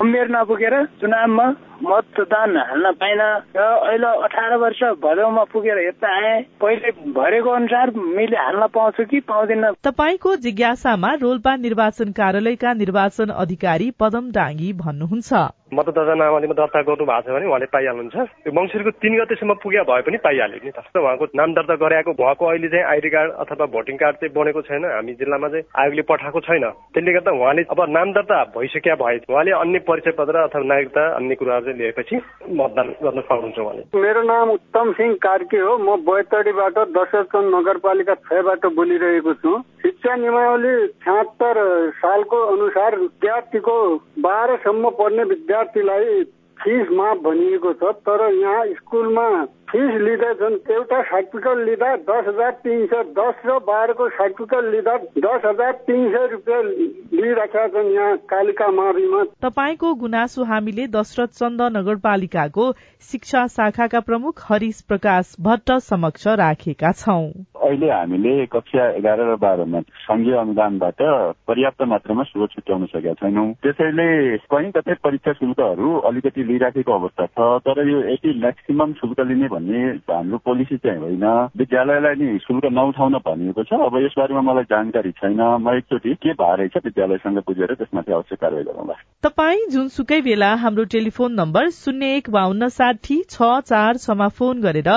उमेर 0.00 0.28
नपुगेर 0.30 0.74
चुनावमा 1.00 1.46
मतदान 1.82 2.56
हाल्न 2.56 2.90
पाइन। 3.00 3.20
र 3.56 3.60
अहिले 3.60 4.10
अठार 4.24 4.56
वर्ष 4.58 4.82
भदौमा 5.02 5.44
पुगेर 5.52 5.78
यता 5.86 6.08
आए। 6.16 6.40
पहिले 6.60 6.90
भरेको 7.12 7.50
अनुसार 7.50 7.90
मैले 7.96 8.36
हाल्न 8.36 8.66
पाउँछु 8.74 9.04
कि 9.04 9.20
पाउँदिन। 9.20 9.64
तपाईँको 9.84 10.36
जिज्ञासामा 10.36 11.10
रोल्पा 11.22 11.56
निर्वाचन 11.56 12.10
कार्यालयका 12.12 12.72
निर्वाचन 12.82 13.28
अधिकारी 13.30 13.90
पदम 14.00 14.30
डाङ्गी 14.32 14.72
भन्नुहुन्छ। 14.82 15.32
मतदाता 15.68 16.14
नामावलीमा 16.16 16.54
दर्ता 16.56 16.80
गर्नु 16.80 17.04
भएको 17.04 17.28
छ 17.28 17.34
भने 17.36 17.46
उहाँले 17.46 17.66
पाइहाल्नुहुन्छ। 17.68 18.16
त्यो 18.16 18.52
मङ्सिरको 18.56 18.90
तिन 19.04 19.12
गतेसम्म 19.20 19.52
पुग्या 19.60 19.82
भए 19.84 20.00
पनि 20.08 20.16
पाइहाल्यो 20.24 20.64
नि 20.64 20.72
त। 20.72 20.80
उहाँको 20.96 21.24
नाम 21.36 21.52
दर्ता 21.52 21.74
गराएको 21.76 22.12
भएको 22.16 22.44
अहिले 22.48 22.68
चाहिँ 22.72 22.84
आइडी 22.88 23.10
कार्ड 23.12 23.30
अथवा 23.44 23.66
भोटिङ 23.76 23.96
कार्ड 24.00 24.16
चाहिँ 24.16 24.32
बनेको 24.32 24.60
छैन। 24.64 24.84
हामी 24.88 25.12
जिल्लामा 25.20 25.48
चाहिँ 25.48 25.64
आयोगले 25.76 26.02
पठाएको 26.08 26.40
छैन। 26.40 26.64
त्यसले 26.96 27.12
गर्दा 27.12 27.30
उहाँले 27.36 27.62
अब 27.68 27.80
नाम 27.84 28.08
दर्ता 28.16 28.38
भइसक्या 28.56 28.94
भए 28.96 29.16
उहाँले 29.28 29.52
अन्य 29.60 29.78
परिचय 29.84 30.12
पत्र 30.16 30.36
अथवा 30.48 30.64
नागरिकता 30.72 31.04
अन्य 31.20 31.34
कुराहरू 31.36 31.67
चाहिँ 31.68 31.78
लिएपछि 31.78 32.16
मतदान 32.56 32.88
गर्न 33.04 33.20
सक्नुहुन्छ 33.20 33.58
उहाँले 33.58 34.00
मेरो 34.00 34.22
नाम 34.24 34.50
उत्तम 34.50 34.92
सिंह 34.92 35.14
कार्के 35.22 35.58
हो। 35.58 35.76
म 35.78 35.96
बैतडीबाट 36.08 36.78
दशरथन 36.96 37.44
नगरपालिका 37.54 38.14
छबाट 38.26 38.66
बोलिरहेको 38.74 39.34
छु। 39.34 39.52
शिक्षा 39.82 40.14
नियमावली 40.16 40.74
छ्यात्तर 41.04 41.60
सालको 42.00 42.38
अनुसार 42.56 42.96
विद्यार्थीको 42.98 43.76
बाह्रसम्म 44.24 44.90
पढ्ने 44.98 45.24
विद्यार्थीलाई 45.28 46.22
फिस 46.58 46.90
माफ 46.90 47.16
भनिएको 47.22 47.72
छ। 47.72 47.92
तर 48.02 48.20
यहाँ 48.34 48.64
स्कुलमा 48.74 49.28
फिस 49.68 49.94
लिँदैछन् 50.00 50.54
एउटा 50.72 51.00
सर्टिफिकेट 51.04 51.58
लिँदा 51.64 51.94
दस 52.02 52.28
हजार 52.28 52.50
तिन 52.64 52.84
सय 52.86 53.02
दस 53.16 53.42
र 53.46 53.58
बाह्रको 53.64 54.08
सर्टिफिकेट 54.10 54.64
लिँदा 54.64 54.96
दस 55.18 55.42
हजार 55.44 55.72
तिन 55.84 56.08
सय 56.12 56.26
रुपियाँ 56.32 56.62
लिइराखेका 56.62 57.66
छन् 57.68 57.90
यहाँ 57.94 58.16
कालिका 58.30 58.68
माविमा 58.72 59.22
तपाईँको 59.44 59.94
गुनासो 60.02 60.44
हामीले 60.44 60.86
दशरथ 60.94 61.36
चन्द 61.40 61.62
नगरपालिकाको 61.76 62.70
शिक्षा 63.10 63.46
शाखाका 63.48 64.00
प्रमुख 64.08 64.40
हरिश 64.48 64.80
प्रकाश 64.88 65.34
भट्ट 65.40 65.72
समक्ष 65.82 66.26
राखेका 66.40 66.92
छौं। 66.94 67.28
अहिले 67.68 67.90
हामीले 67.90 68.34
कक्षा 68.46 68.88
एघार 68.96 69.20
र 69.28 69.36
बाह्रमा 69.36 69.80
संघीय 70.06 70.36
अनुदानबाट 70.38 71.02
पर्याप्त 71.48 71.82
मात्रामा 71.92 72.22
शुल्क 72.24 72.50
छुट्याउन 72.52 72.86
सकेका 72.86 73.14
छैनौँ। 73.20 73.46
त्यसैले 73.62 74.08
कहीँ 74.48 74.70
कतै 74.72 74.94
परीक्षा 75.04 75.32
शुल्कहरू 75.42 75.96
अलिकति 76.08 76.44
लिइराखेको 76.48 76.98
अवस्था 76.98 77.26
छ 77.28 77.52
तर 77.68 77.86
यो 77.88 78.02
यति 78.08 78.38
म्याक्सिमम 78.40 78.92
शुल्क 79.00 79.20
लिने 79.28 79.48
भन्ने 79.58 79.82
हाम्रो 80.06 80.38
पोलिसी 80.38 80.76
चाहिँ 80.78 80.98
होइन। 80.98 81.26
विद्यालयलाई 81.58 82.14
नि 82.14 82.38
शुल्क 82.38 82.64
नउठाउन 82.72 83.14
भनिएको 83.26 83.62
छ। 83.66 83.72
अब 83.74 83.98
यसबारेमा 83.98 84.42
मलाई 84.46 84.64
जानकारी 84.70 85.10
छैन। 85.18 85.40
म 85.58 85.74
एकचोटि 85.74 86.14
के 86.14 86.32
भएर 86.38 86.66
छ 86.68 86.84
विद्यालयसँग 86.84 87.38
बुझेर 87.42 87.74
त्यसमाथि 87.74 88.12
अवश्य 88.12 88.36
कारवाही 88.38 88.64
गरौँला। 88.64 88.94
तपाईँ 89.22 89.66
जुनसुकै 89.70 90.20
बेला 90.22 90.54
हाम्रो 90.54 90.84
टेलिफोन 90.94 91.32
नम्बर 91.34 91.70
शून्य 91.74 92.14
एक 92.16 92.30
बान्न 92.30 92.68
साठी 92.70 93.22
छ 93.30 93.50
चार 93.66 93.96
छमा 93.98 94.28
फोन 94.38 94.60
गरेर 94.62 94.90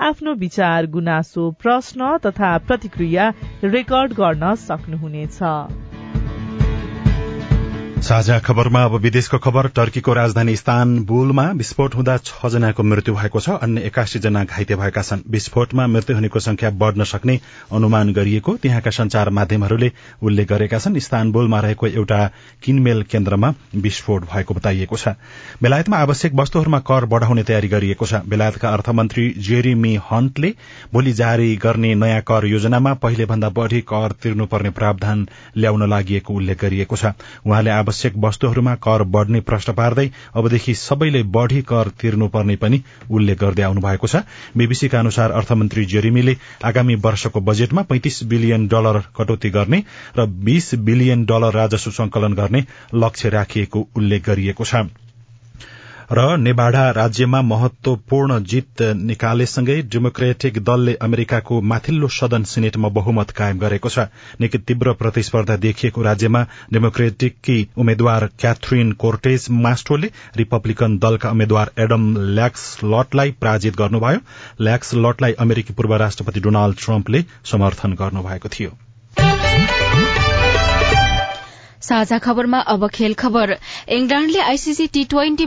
आफ्नो 0.00 0.32
विचार 0.34 0.86
गुनासो 0.86 1.50
प्रश्न 1.62 2.16
तथा 2.24 2.56
प्रतिक्रिया 2.68 3.32
रेकर्ड 3.64 4.12
गर्न 4.12 4.54
सक्नुहुनेछ। 4.64 5.38
साझा 7.96 8.38
खबरमा 8.38 8.82
अब 8.84 8.94
विदेशको 9.02 9.38
खबर 9.38 9.66
टर्कीको 9.76 10.12
राजधानी 10.14 10.52
इस्तानबुलमा 10.52 11.44
विस्फोट 11.52 11.94
हुँदा 11.94 12.16
छ 12.18 12.46
जनाको 12.46 12.82
मृत्यु 12.82 13.14
भएको 13.14 13.40
छ। 13.40 13.50
अन्य 13.56 13.80
एकासी 13.82 14.18
जना 14.18 14.42
घाइते 14.44 14.74
भएका 14.76 15.02
छन्। 15.02 15.22
विस्फोटमा 15.26 15.86
मृत्यु 15.86 16.16
हुनेको 16.16 16.40
संख्या 16.40 16.70
बढ़न 16.76 17.04
सक्ने 17.04 17.38
अनुमान 17.72 18.12
गरिएको 18.12 18.56
त्यहाँका 18.56 18.90
संचार 18.90 19.30
माध्यमहरूले 19.30 19.90
उल्लेख 20.22 20.48
गरेका 20.48 20.78
छन्। 20.78 20.96
इस्तानबुलमा 20.96 21.60
रहेको 21.60 21.86
एउटा 21.86 22.20
किनमेल 22.62 23.02
केन्द्रमा 23.02 23.52
विस्फोट 23.74 24.24
भएको 24.28 24.54
बताइएको 24.54 24.96
छ। 24.96 25.16
बेलायतमा 25.62 25.96
आवश्यक 25.96 26.34
वस्तुहरूमा 26.34 26.78
कर 26.84 27.04
बढ़ाउने 27.08 27.42
तयारी 27.42 27.68
गरिएको 27.68 28.06
छ। 28.06 28.20
बेलायतका 28.28 28.68
अर्थमन्त्री 28.68 29.28
जेरिमी 29.40 29.94
हन्टले 30.12 30.52
भोलि 30.92 31.12
जारी 31.14 31.56
गर्ने 31.56 31.94
नयाँ 31.96 32.20
कर 32.22 32.46
योजनामा 32.46 32.94
पहिले 33.00 33.24
भन्दा 33.24 33.48
बढ़ी 33.50 33.80
कर 33.80 34.12
तिर्नुपर्ने 34.22 34.70
प्रावधान 34.70 35.26
ल्याउन 35.56 35.88
लागि 35.88 36.22
उल्लेख 36.30 36.60
गरिएको 36.62 36.96
छ। 36.96 37.16
उहाँले 37.46 37.84
आवश्यक 37.86 38.16
वस्तुहरूमा 38.18 38.74
कर 38.82 39.02
बढ़ने 39.14 39.40
प्रश्न 39.46 39.72
पार्दै 39.72 40.06
अबदेखि 40.34 40.74
सबैले 40.76 41.22
बढ़ी 41.36 41.62
कर 41.62 41.88
तिर्नुपर्ने 42.00 42.56
पनि 42.58 42.82
उल्लेख 43.10 43.38
गर्दै 43.38 43.62
आउनु 43.62 43.80
भएको 43.80 44.06
छ। 44.06 44.22
बीबीसीका 44.56 44.98
अनुसार 44.98 45.30
अर्थमन्त्री 45.32 45.84
जेरिमीले 45.86 46.36
आगामी 46.64 46.94
वर्षको 47.06 47.40
बजेटमा 47.40 47.82
पैंतिस 47.86 48.22
बिलियन 48.26 48.66
डलर 48.66 49.02
कटौती 49.16 49.50
गर्ने 49.50 49.82
र 50.18 50.26
बीस 50.26 50.74
बिलियन 50.82 51.24
डलर 51.24 51.54
राजस्व 51.54 51.90
संकलन 52.02 52.34
गर्ने 52.34 52.66
लक्ष्य 52.96 53.28
राखिएको 53.30 53.88
उल्लेख 53.96 54.26
गरिएको 54.26 54.64
छ। 54.64 55.05
र 56.12 56.36
नेवाडा 56.36 56.90
राज्यमा 56.90 57.40
महत्वपूर्ण 57.42 58.38
जीत 58.44 58.82
निकालेसँगै 58.96 59.74
डेमोक्रेटिक 59.82 60.58
दलले 60.64 60.94
अमेरिकाको 61.02 61.60
माथिल्लो 61.62 62.08
सदन 62.08 62.44
सिनेटमा 62.44 62.88
बहुमत 62.98 63.30
कायम 63.30 63.58
गरेको 63.58 63.88
छ। 63.88 64.06
निकै 64.40 64.58
तीव्र 64.58 64.92
प्रतिस्पर्धा 64.92 65.56
देखिएको 65.56 66.02
राज्यमा 66.02 66.44
डेमोक्रेटिककी 66.72 67.58
उम्मेद्वार 67.76 68.28
क्याथरिन 68.38 68.92
कोर्टेज 69.02 69.46
मास्ट्रोले 69.50 70.12
रिपब्लिकन 70.36 70.98
दलका 70.98 71.30
उम्मेद्वार 71.30 71.72
एडम 71.78 72.08
ल्याक्स 72.38 72.64
लटलाई 72.84 73.30
पराजित 73.42 73.76
गर्नुभयो। 73.76 74.20
ल्याक्स 74.62 74.94
लटलाई 74.96 75.32
अमेरिकी 75.40 75.74
पूर्व 75.74 75.96
राष्ट्रपति 75.96 76.40
डोनाल्ड 76.40 76.84
ट्रम्पले 76.84 77.24
समर्थन 77.44 77.92
गर्नुभएको 77.94 78.48
थियो। 78.48 78.78
साझा 81.80 82.18
खबरमा 82.18 82.58
अब 82.68 82.88
खेल 82.88 83.14
खबर। 83.14 83.56
इङ्ल्याण्डले 83.90 84.40
आईसीसी 84.40 84.86
टी 84.88 85.04
ट्वेन्टी 85.06 85.46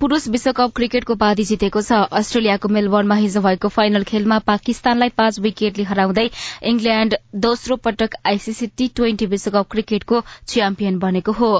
पुरूष 0.00 0.26
विश्वकप 0.28 0.72
क्रिकेटको 0.74 1.12
उपाधि 1.12 1.44
जितेको 1.44 1.82
छ। 1.82 1.92
अस्ट्रेलियाको 2.12 2.68
मेलबर्नमा 2.68 3.14
हिजो 3.16 3.40
भएको 3.40 3.68
फाइनल 3.68 4.02
खेलमा 4.04 4.38
पाकिस्तानलाई 4.46 5.08
पाँच 5.16 5.38
विकेटले 5.40 5.84
हराउँदै 5.84 6.28
इङ्ल्याण्ड 6.64 7.14
दोस्रो 7.36 7.76
पटक 7.78 8.14
आईसीसी 8.26 8.66
टी 8.76 8.88
ट्वेन्टी 8.96 9.26
विश्वकप 9.26 9.66
क्रिकेटको 9.70 10.20
च्याम्पियन 10.48 10.98
बनेको 10.98 11.32
हो। 11.32 11.50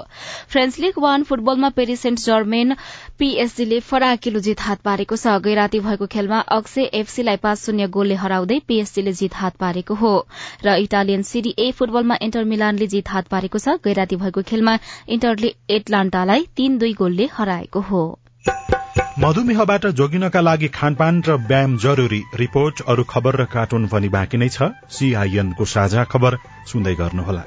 फ्रेन्च 0.48 0.78
लीग 0.78 0.98
वान 0.98 1.22
फुटबलमा 1.24 1.68
पेरिस 1.70 2.00
सेन्ट 2.00 2.18
जर्मेन 2.20 2.74
पीएसजीले 3.18 3.80
फराकिलो 3.82 4.40
जित 4.40 4.60
हात 4.60 4.80
पारेको 4.82 5.16
छ। 5.16 5.38
गैराती 5.42 5.80
भएको 5.80 6.06
खेलमा 6.08 6.38
अक्से 6.56 6.84
एफसीलाई 6.94 7.36
पाँच 7.38 7.58
शून्य 7.58 7.86
गोलले 7.88 8.14
हराउँदै 8.16 8.60
पीएसजीले 8.68 9.12
जित 9.14 9.34
हात 9.34 9.56
पारेको 9.58 9.94
हो। 9.94 10.14
र 10.64 10.76
इटालियन 10.78 11.22
सिरी 11.24 11.54
ए 11.58 11.70
फुटबलमा 11.72 12.16
इन्टर 12.22 12.44
मिलानले 12.46 12.86
जित 12.88 13.08
हात 13.08 13.28
पारेको 13.28 13.58
छ। 13.58 13.78
गैराती 13.84 14.16
भएको 14.18 14.42
खेलमा 14.42 14.78
इन्टरले 15.08 15.54
एटलान्टालाई 15.70 16.46
तीन 16.56 16.78
दुई 16.78 16.92
गोलले 16.94 17.28
हराएको 17.32 17.80
हो। 17.90 18.02
मधुमेहबाट 19.20 19.86
जोगिनका 19.98 20.40
लागि 20.40 20.68
खानपान 20.74 21.22
र 21.26 21.34
व्यायाम 21.46 21.76
जरूरी। 21.78 22.20
रिपोर्ट 22.34 22.82
अरू 22.88 23.04
खबर 23.04 23.36
र 23.36 23.44
कार्टुन 23.54 23.86
पनि 23.88 24.08
बाँकी 24.08 24.38
नै 24.38 24.48
छ। 24.48 24.68
सीआईएनको 24.90 25.64
साझा 25.66 26.04
खबर 26.04 26.38
सुन्दै 26.66 26.94
गर्नुहोला। 26.94 27.42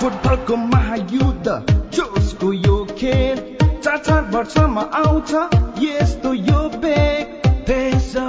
फुटबलको 0.00 0.56
महायुद्ध 0.56 1.46
जोसको 1.94 2.52
यो 2.52 2.76
खेल। 2.98 3.36
चार 3.84 3.98
चार 3.98 4.22
वर्षमा 4.32 4.82
आउँछ 4.98 5.32
यस्तो 5.82 6.34
यो 6.34 6.68
बेग 6.78 7.11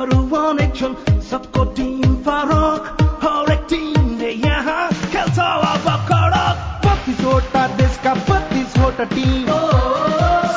देशहरू 0.03 0.35
अनेक 0.37 0.75
छन् 0.75 0.95
सबको 1.23 1.63
टिम 1.75 2.15
फरक 2.25 2.87
हरेक 3.23 3.61
टिमले 3.69 4.29
यहाँ 4.43 4.83
खेल्छ 5.11 5.39
अब 5.39 5.87
कडक 6.09 6.55
बत्तिसवटा 6.85 7.63
देशका 7.79 8.13
बत्तिसवटा 8.29 9.03
टिम 9.13 9.47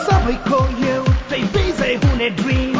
सबैको 0.06 0.58
एउटै 0.90 1.40
विजय 1.54 1.94
हुने 2.04 2.28
ड्रिम 2.40 2.78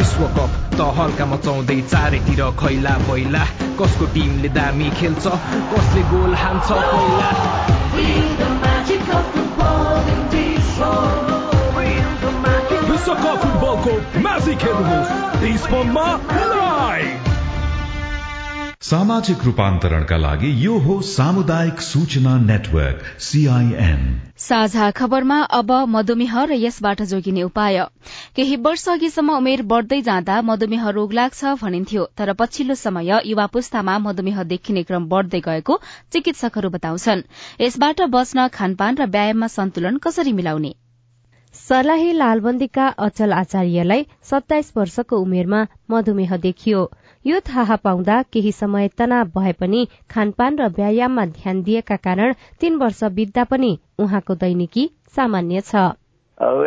विश्वकप 0.00 0.56
त 0.72 0.88
हल्का 0.98 1.26
मचाउँदै 1.34 1.80
चारैतिर 1.92 2.42
खैला 2.60 2.96
पहिला 3.08 3.44
कसको 3.80 4.06
टिमले 4.16 4.48
दामी 4.56 4.90
खेल्छ 5.00 5.24
कसले 5.72 6.02
गोल 6.12 6.34
हान्छ 6.44 6.70
पहिला 6.92 7.30
विश्वकप 12.90 13.51
फुटबलको 13.82 14.20
म्याजिक 14.20 14.64
लाइभ 16.56 17.30
सामाजिक 18.82 19.44
रूपान्तरणका 19.44 20.16
लागि 20.16 20.50
यो 20.64 20.76
हो 20.78 21.00
सामुदायिक 21.08 21.80
सूचना 21.80 22.36
नेटवर्क 22.38 23.02
सीआईएन 23.20 24.02
साझा 24.38 24.90
खबरमा 24.90 25.38
अब 25.58 25.72
मधुमेह 25.88 26.34
र 26.42 26.58
यसबाट 26.58 27.02
जोगिने 27.02 27.42
उपाय। 27.42 27.78
केही 28.36 28.56
वर्ष 28.56 28.88
अघिसम्म 28.88 29.36
उमेर 29.36 29.62
बढ़दै 29.72 30.00
जाँदा 30.02 30.40
मधुमेह 30.42 30.88
रोग 30.98 31.12
लाग्छ 31.12 31.54
भनिन्थ्यो 31.62 32.04
तर 32.18 32.32
पछिल्लो 32.32 32.74
समय 32.74 33.20
युवा 33.24 33.46
पुस्तामा 33.46 33.98
मधुमेह 33.98 34.42
देखिने 34.52 34.82
क्रम 34.82 35.08
बढ़दै 35.08 35.40
गएको 35.40 35.80
चिकित्सकहरू 36.12 36.70
बताउँछन्। 36.70 37.26
यसबाट 37.60 38.00
बच्न 38.10 38.48
खानपान 38.54 38.96
र 38.96 39.06
व्यायाममा 39.08 39.46
सन्तुलन 39.58 39.96
कसरी 39.96 40.32
मिलाउने? 40.32 40.74
सर्लाही 41.72 42.12
लालबन्दीका 42.12 42.86
अचल 42.98 43.32
आचार्यलाई 43.32 44.02
सत्ताइस 44.30 44.72
वर्षको 44.76 45.16
उमेरमा 45.16 45.60
मधुमेह 45.90 46.36
देखियो। 46.36 46.80
यो 47.24 47.38
थाहा 47.48 47.76
पाउँदा 47.84 48.16
केही 48.32 48.52
समय 48.52 48.88
तनाव 48.98 49.30
भए 49.36 49.52
पनि 49.60 49.80
खानपान 50.12 50.58
र 50.60 50.66
व्यायाममा 50.78 51.24
ध्यान 51.38 51.62
दिएका 51.62 51.96
कारण 52.04 52.32
तीन 52.60 52.76
वर्ष 52.76 53.02
बित्दा 53.16 53.44
पनि 53.48 53.72
उहाँको 53.98 54.34
दैनिकी 54.44 54.84
सामान्य 55.16 55.60
छ। 55.62 55.74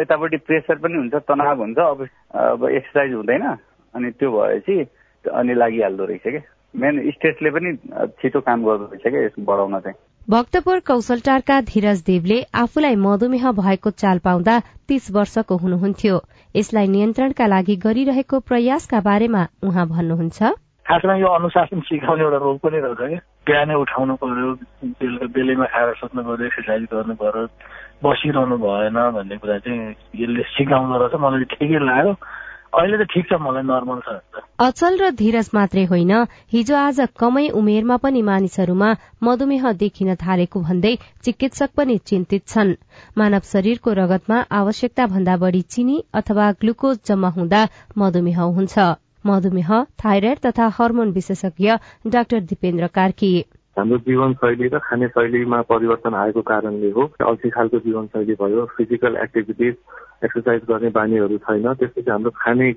यतापट्टि 0.02 0.38
प्रेसर 0.42 0.82
पनि 0.82 0.98
हुन्छ 0.98 1.22
तनाव 1.30 1.62
हुन्छ 1.62 1.78
अब 1.86 2.66
एक्सर्साइज 2.72 3.14
हुँदैन 3.14 3.46
अनि 3.94 4.12
त्यो 4.18 4.32
भएपछि 4.32 4.80
अनि 5.26 5.54
लागिहाल्दो 5.54 6.06
रहेछ 6.06 6.28
क्या 6.28 6.42
मेन 6.74 6.94
स्टेटले 7.12 7.50
पनि 7.54 7.78
छिटो 8.18 8.42
काम 8.42 8.66
गर्दो 8.66 8.90
रहेछ 8.90 9.06
क्या 9.06 9.26
यसको 9.26 9.46
बढाउन 9.54 9.80
चाहिँ। 9.86 9.98
भक्तपुर 10.30 10.80
कौशलटारका 10.80 11.60
धीरज 11.62 12.00
देवले 12.06 12.38
आफूलाई 12.58 12.96
मधुमेह 12.98 13.52
भएको 13.58 13.90
चाल 14.02 14.20
पाउँदा 14.26 14.54
तीस 14.90 15.10
वर्षको 15.14 15.58
हुनुहुन्थ्यो। 15.58 16.16
यसलाई 16.56 16.88
नियन्त्रणका 16.88 17.46
लागि 17.48 17.76
गरिरहेको 17.84 18.40
प्रयासका 18.50 19.00
बारेमा 19.06 19.44
उहाँ 19.64 19.86
भन्नुहुन्छ। 19.88 20.50
खासमा 20.90 21.16
यो 21.22 21.28
अनुशासन 21.30 21.80
सिकाउने 21.86 22.24
एउटा 22.24 22.38
रोग 22.42 22.58
पनि 22.58 22.80
रहेछ 22.82 22.98
क्या 22.98 23.22
बिहानै 23.46 23.76
उठाउनु 23.86 24.16
पर्यो 24.18 24.50
बेलुका 24.98 25.28
बेलैमा 25.30 25.66
खाएर 25.70 25.94
सुत्नु 26.02 26.22
पर्यो 26.26 26.46
एक्सर्साइज 26.50 26.84
गर्नु 26.90 27.16
पर्यो 27.22 27.46
बसिरहनु 28.02 28.58
भएन 28.66 28.98
भन्ने 29.18 29.38
कुरा 29.38 29.58
चाहिँ 29.62 29.94
यसले 30.26 30.44
सिकाउँदो 30.58 30.96
रहेछ। 31.06 31.22
मलाई 31.22 31.46
ठिकै 31.54 31.86
लाग्यो। 31.86 32.14
अहिले 32.76 32.98
त 32.98 33.08
ठिक 33.12 33.26
छ 33.28 33.38
मलाई 33.42 33.64
नर्मल 33.68 34.00
छ 34.06 34.42
अचल 34.64 34.98
र 35.00 35.10
धीरज 35.20 35.50
मात्रै 35.54 35.84
होइन 35.86 36.12
हिजो 36.54 36.76
आज 36.78 37.00
कमै 37.22 37.46
उमेरमा 37.60 37.98
पनि 38.04 38.22
मानिसहरूमा 38.30 38.90
मधुमेह 39.24 39.72
देखिन 39.82 40.16
थालेको 40.24 40.62
भन्दै 40.68 40.94
चिकित्सक 41.24 41.76
पनि 41.78 41.98
चिन्तित 42.10 42.48
छन्। 42.48 42.76
मानव 43.18 43.50
शरीरको 43.52 43.96
रगतमा 44.02 44.38
आवश्यकता 44.60 45.08
भन्दा 45.16 45.36
बढ़ी 45.38 45.62
चिनी 45.74 45.98
अथवा 46.14 46.52
ग्लुकोज 46.62 47.02
जम्मा 47.08 47.30
हुँदा 47.38 47.62
मधुमेह 47.98 48.40
हुन्छ। 48.56 48.88
मधुमेह 49.26 49.70
थाइराइड 50.04 50.40
तथा 50.46 50.72
हर्मोन 50.78 51.12
विशेषज्ञ 51.12 51.76
डाक्टर 52.08 52.40
दिपेन्द्र 52.52 52.88
कार्की। 52.96 53.34
हाम्रो 53.78 53.98
जीवनशैली 54.00 54.68
र 54.68 54.80
खाने 54.80 55.08
शैलीमा 55.16 55.62
परिवर्तन 55.72 56.14
आएको 56.16 56.42
कारणले 56.50 56.90
हो 56.92 57.04
अल्छी 57.22 57.50
खालको 57.50 57.80
जीवनशैली 57.80 58.34
भयो 58.42 58.66
फिजिकल 58.78 59.18
एक्टिभिटिज 59.24 59.74
एक्सर्साइज 60.26 60.62
गर्ने 60.70 60.90
बानीहरू 60.98 61.38
छैन। 61.46 61.74
त्यसपछि 61.74 62.12
हाम्रो 62.12 62.32
खाने 62.36 62.68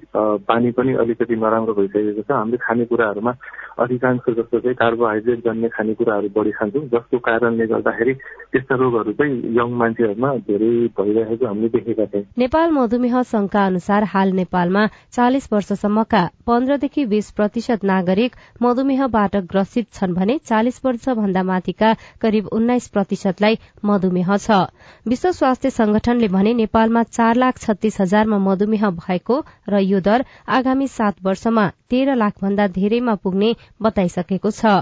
बानी 0.48 0.70
पनि 0.76 0.92
अलिकति 1.02 1.36
नराम्रो 1.36 1.74
भइसकेको 1.74 2.22
छ। 2.22 2.30
हामीले 2.30 2.56
खानेकुराहरूमा 2.60 3.32
अधिकांश 3.78 4.20
जस्तो 4.28 4.58
चाहिँ 4.58 4.74
कार्बोहाइड्रेट 4.76 5.38
जन्ने 5.44 5.68
खानेकुराहरू 5.76 6.28
बढी 6.36 6.52
खान्छौँ। 6.58 6.84
जसको 6.94 7.18
कारणले 7.18 7.66
गर्दाखेरि 7.66 8.14
त्यस्ता 8.52 8.74
रोगहरू 8.74 9.12
चाहिँ 9.18 9.34
यङ 9.58 9.68
मान्छेहरूमा 9.80 10.30
धेरै 10.48 10.72
भइरहेको 10.98 11.46
हामीले 11.46 11.68
देखेका 11.68 12.04
छौँ। 12.12 12.22
नेपाल 12.38 12.70
मधुमेह 12.72 13.22
संघका 13.22 13.64
अनुसार 13.66 14.04
हाल 14.12 14.32
नेपालमा 14.34 14.86
चालिस 15.12 15.48
वर्षसम्मका 15.52 16.22
पन्ध्रदेखि 16.46 17.04
बीस 17.06 17.30
प्रतिशत 17.38 17.84
नागरिक 17.84 18.36
मधुमेहबाट 18.62 19.36
ग्रसित 19.52 19.86
छन् 19.92 20.14
भने 20.14 20.38
चालिस 20.44 20.80
वर्ष 20.84 21.08
भन्दा 21.18 21.42
माथिका 21.44 21.92
करिब 22.22 22.46
उन्नाइस 22.52 22.88
प्रतिशतलाई 22.88 23.58
मधुमेह 23.84 24.36
छ। 24.38 24.60
विश्व 25.08 25.30
स्वास्थ्य 25.32 25.70
संगठनले 25.72 26.28
भने 26.28 26.54
नेपालमा 26.54 27.02
चार 27.10 27.36
लाख 27.38 27.58
छत्तीस 27.58 28.00
हजारमा 28.00 28.38
मधुमेह 28.44 28.84
भएको 28.98 29.36
र 29.68 29.80
यो 29.82 30.00
दर 30.00 30.24
आगामी 30.56 30.88
सात 30.88 31.24
वर्षमा 31.24 31.66
तेह्र 31.90 32.14
लाख 32.14 32.34
भन्दा 32.42 32.66
धेरैमा 32.76 33.14
पुग्ने 33.24 33.50
बताइसकेको 33.82 34.50
छ। 34.52 34.76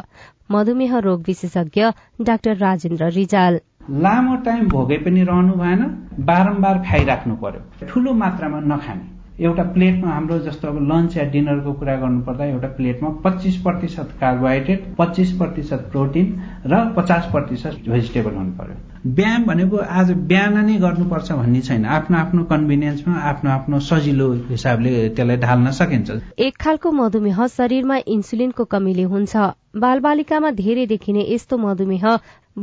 मधुमेह 0.50 0.98
रोग 1.00 1.24
विशेषज्ञ 1.26 1.90
डाक्टर 2.22 2.56
राजेन्द्र 2.58 3.10
रिजाल। 3.12 3.60
लामो 4.04 4.36
टाइम 4.46 4.68
भोगै 4.68 4.96
पनि 5.04 5.22
रहनु 5.24 5.52
भएन 5.58 5.82
बारम्बार 6.26 6.82
खाइराख्नु 6.86 7.36
पर्यो। 7.42 7.86
ठूलो 7.88 8.12
मात्रामा 8.22 8.60
नखाने। 8.72 9.14
एउटा 9.44 9.62
प्लेटमा 9.72 10.10
हाम्रो 10.10 10.38
जस्तो 10.38 10.68
अब 10.68 10.76
लन्च 10.82 11.16
या 11.16 11.24
डिनरको 11.30 11.72
कुरा 11.72 11.96
गर्नुपर्दा 11.96 12.44
एउटा 12.44 12.68
प्लेटमा 12.76 13.08
पच्चिस 13.24 13.56
प्रतिशत 13.62 14.14
कार्बोहाइड्रेट 14.20 14.94
पच्चिस 14.98 15.32
प्रतिशत 15.38 15.88
प्रोटिन 15.92 16.26
र 16.66 16.84
पचास 16.96 17.28
प्रतिशत 17.32 17.88
भेजिटेबल 17.88 18.34
हुनु 18.34 18.52
पर्यो 18.58 18.95
व्यायाम 19.06 19.44
भनेको 19.46 19.76
आज 19.96 20.10
बिहान 20.30 20.56
नै 20.66 20.76
गर्नुपर्छ 20.82 21.32
भन्ने 21.32 21.60
छैन। 21.66 21.84
आफ्नो 21.96 22.16
आफ्नो 22.18 22.42
कन्भिनियन्समा 22.52 23.18
आफ्नो 23.30 23.50
आफ्नो 23.50 23.78
सजिलो 23.88 24.26
हिसाबले 24.48 24.94
त्यसलाई 25.10 25.36
ढाल्न 25.44 25.70
सकिन्छ। 25.78 26.16
एक 26.46 26.56
खालको 26.58 26.92
मधुमेह 27.00 27.46
शरीरमा 27.54 27.96
इन्सुलिनको 28.16 28.64
कमीले 28.74 29.06
हुन्छ। 29.14 29.46
बालबालिकामा 29.84 30.50
धेरै 30.58 30.86
देखिने 30.94 31.26
यस्तो 31.28 31.56
मधुमेह 31.66 32.04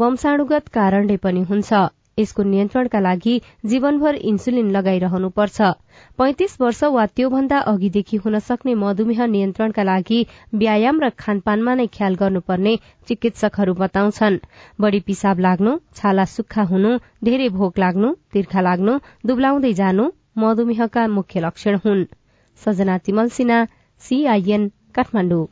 वंशाणुगत 0.04 0.68
कारणले 0.76 1.18
पनि 1.24 1.44
हुन्छ। 1.50 1.72
यसको 2.20 2.44
नियन्त्रणका 2.44 3.00
लागि 3.00 3.36
जीवनभर 3.66 4.16
इन्सुलिन 4.32 4.68
लगाइरहनुपर्छ। 4.72 5.72
पैंतिस 6.20 6.60
वर्ष 6.62 6.84
वा 6.96 7.06
त्योभन्दा 7.18 7.60
अघिदेखि 7.70 8.18
हुन 8.24 8.38
सक्ने 8.48 8.74
मधुमेह 8.82 9.26
नियन्त्रणका 9.28 9.84
लागि 9.84 10.20
व्यायाम 10.62 11.00
र 11.04 11.10
खानपानमा 11.22 11.74
नै 11.80 11.88
ख्याल 11.96 12.16
गर्नुपर्ने 12.22 12.74
चिकित्सकहरू 13.08 13.74
बताउँछन्। 13.80 14.38
बढ़ी 14.82 15.00
पिसाब 15.08 15.40
लाग्नु 15.46 15.74
छाला 15.98 16.26
सुक्खा 16.36 16.68
हुनु 16.72 16.92
धेरै 17.30 17.50
भोक 17.58 17.84
लाग्नु 17.86 18.14
तिर्खा 18.34 18.62
लाग्नु 18.70 18.94
दुब्लाउँदै 19.28 19.74
जानु 19.82 20.06
मधुमेहका 20.44 21.08
मुख्य 21.18 21.46
लक्षण 21.48 21.82
हुन्। 21.86 22.06
सजना 22.60 22.98
तिमल 23.06 23.36
सिन्हा 23.40 23.60
सीआईएन 24.02 24.72
काठमाडौँ। 24.96 25.46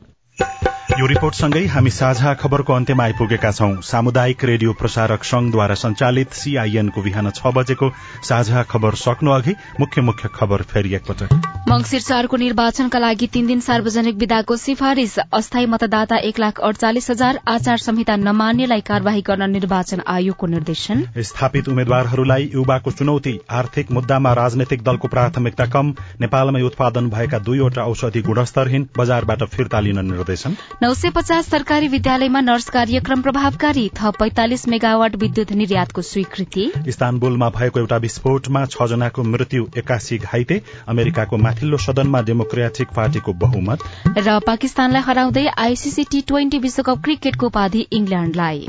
यो 0.92 1.06
रिपोर्टसँगै 1.08 1.60
हामी 1.72 1.90
साझा 1.90 2.32
खबरको 2.34 2.72
अन्त्यमा 2.72 3.02
आइपुगेका 3.02 3.50
छौं। 3.50 3.80
सामुदायिक 3.82 4.44
रेडियो 4.44 4.72
प्रसारक 4.72 5.24
संघद्वारा 5.24 5.74
संचालित 5.74 6.32
सीआईएनको 6.34 7.02
बिहान 7.02 7.30
छ 7.30 7.52
बजेको 7.56 7.88
साझा 8.22 8.62
खबर 8.68 8.94
सक्नु 9.00 9.30
अघि 9.32 9.54
मुख्य 9.80 10.02
मुख्य 10.02 10.28
खबर 10.34 10.62
फेरि 10.68 10.94
एकपटक। 10.94 11.32
मंगिर 11.68 12.00
चारको 12.02 12.36
निर्वाचनका 12.36 12.98
लागि 12.98 13.26
तीन 13.26 13.46
दिन 13.46 13.60
सार्वजनिक 13.60 14.16
विदाको 14.16 14.56
सिफारिश 14.56 15.16
अस्थायी 15.32 15.66
मतदाता 15.66 16.16
एक 16.28 16.38
लाख 16.38 16.60
अडचालिस 16.60 17.10
हजार 17.10 17.38
आचार 17.48 17.78
संहिता 17.78 18.16
नमान्नेलाई 18.18 18.80
कार्यवाही 18.82 19.22
गर्न 19.22 19.50
निर्वाचन 19.50 20.02
आयोगको 20.06 20.46
निर्देशन। 20.46 21.04
स्थापित 21.22 21.68
उम्मेद्वारहरूलाई 21.68 22.50
युवाको 22.54 22.90
चुनौती। 22.92 23.38
आर्थिक 23.52 23.90
मुद्दामा 23.92 24.32
राजनैतिक 24.34 24.82
दलको 24.82 25.08
प्राथमिकता 25.08 25.66
कम। 25.72 25.94
नेपालमै 26.20 26.62
उत्पादन 26.62 27.10
भएका 27.10 27.38
दुईवटा 27.40 27.82
औषधि 27.86 28.22
गुणस्तरहीन 28.22 28.88
बजारबाट 28.98 29.48
फिर्ता 29.56 29.80
लिन 29.80 30.04
निर्देशन। 30.12 30.56
नौ 30.82 30.92
सय 30.94 31.10
पचास 31.10 31.48
सरकारी 31.48 31.88
विद्यालयमा 31.88 32.40
नर्स 32.40 32.68
कार्यक्रम 32.70 33.20
प्रभावकारी 33.22 33.84
थप 33.96 34.16
पैंतालिस 34.20 34.66
मेगावाट 34.68 35.16
विद्युत 35.16 35.52
निर्यातको 35.52 36.02
स्वीकृति। 36.02 36.64
इस्तानबुलमा 36.88 37.48
भएको 37.50 37.80
एउटा 37.80 37.96
विस्फोटमा 37.96 38.64
छ 38.66 38.88
जनाको 38.90 39.22
मृत्यु 39.24 39.66
एक्कासी 39.78 40.18
घाइते 40.18 40.60
अमेरिकाको 40.88 41.36
माथिल्लो 41.38 41.78
सदनमा 41.86 42.22
डेमोक्रेटिक 42.22 42.88
पार्टीको 42.96 43.32
बहुमत। 43.46 43.86
र 44.18 44.38
पाकिस्तानलाई 44.46 45.02
हराउँदै 45.02 45.46
आईसीसी 45.58 46.04
टी 46.10 46.20
ट्वेन्टी 46.28 46.58
विश्वकप 46.58 47.04
क्रिकेटको 47.04 47.46
उपाधि 47.46 47.86
इंग्ल्याण्डलाई 47.92 48.66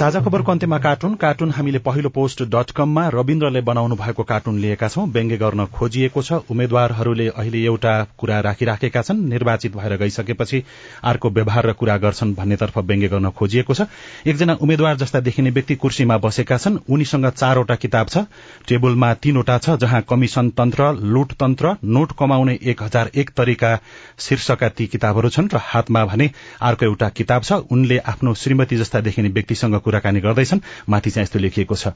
साझा 0.00 0.20
खबरको 0.24 0.52
अन्त्यमा 0.52 0.76
कार्टुन 0.78 1.14
कार्टुन 1.20 1.50
हामीले 1.52 1.78
पहिलो 1.84 2.08
पोस्ट 2.08 2.42
डट 2.48 2.70
कममा 2.76 3.02
रविन्द्रले 3.12 3.60
बनाउनु 3.60 3.96
भएको 3.96 4.22
कार्टुन 4.24 4.58
लिएका 4.58 4.88
छौं। 4.88 5.04
व्यङ्ग्य 5.12 5.36
गर्न 5.36 5.64
खोजिएको 5.76 6.22
छ। 6.22 6.32
उम्मेद्वारहरूले 6.48 7.26
अहिले 7.28 7.60
एउटा 7.64 7.92
कुरा 8.16 8.38
राखिराखेका 8.40 9.02
छन्। 9.02 9.20
निर्वाचित 9.28 9.76
भएर 9.76 9.96
गइसकेपछि 10.00 10.62
अर्को 11.04 11.30
व्यवहार 11.30 11.66
र 11.66 11.72
कुरा 11.76 11.96
गर्छन् 12.00 12.32
भन्नेतर्फ 12.34 12.78
व्यङ्ग्य 12.80 13.08
गर्न 13.08 13.30
खोजिएको 13.36 13.74
छ। 13.74 13.86
एकजना 14.24 14.54
उम्मेद्वार 14.56 14.96
जस्ता 14.96 15.20
देखिने 15.20 15.50
व्यक्ति 15.50 15.74
कुर्सीमा 15.76 16.16
बसेका 16.18 16.56
छन्। 16.56 16.78
उनीसँग 16.88 17.28
चारवटा 17.36 17.74
किताब 17.76 18.06
छ। 18.08 18.24
टेबलमा 18.68 19.12
तीनवटा 19.20 19.58
छ 19.58 19.76
जहाँ 19.76 20.00
कमिशन 20.08 20.50
तन्त्र 20.56 20.88
लुट 21.12 21.36
तन्त्र 21.36 21.76
नोट 21.84 22.16
कमाउने 22.16 22.58
एक 22.64 22.82
हजार 22.82 23.10
एक 23.14 23.36
तरिका 23.36 23.76
शीर्षकका 24.18 24.68
ती 24.70 24.86
किताबहरू 24.86 25.28
छन् 25.28 25.52
र 25.52 25.60
हातमा 25.68 26.04
भने 26.06 26.30
अर्को 26.62 26.86
एउटा 26.86 27.08
किताब 27.20 27.42
छ। 27.42 27.62
उनले 27.68 27.98
आफ्नो 28.06 28.34
श्रीमती 28.38 28.76
जस्ता 28.76 29.00
देखिने 29.02 29.36
व्यक्तिसँग 29.36 29.80
कुराकानी 29.90 30.20
गर्दैछन्। 30.20 30.60
माथि 30.88 31.10
चाहिँ 31.10 31.24
यस्तो 31.24 31.38
लेखिएको 31.38 31.74
छ। 31.74 31.92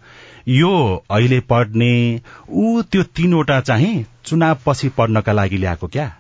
यो 0.49 0.75
अहिले 1.11 1.41
पढ्ने 1.41 2.21
ऊ 2.51 2.83
त्यो 2.83 3.03
तीनवटा 3.15 3.61
चाहिँ 3.61 3.95
चुनाव 4.27 4.59
पछि 4.67 4.89
पढ्नका 4.99 5.33
लागि 5.33 5.57
ल्याएको 5.57 5.87
क्या? 5.87 6.11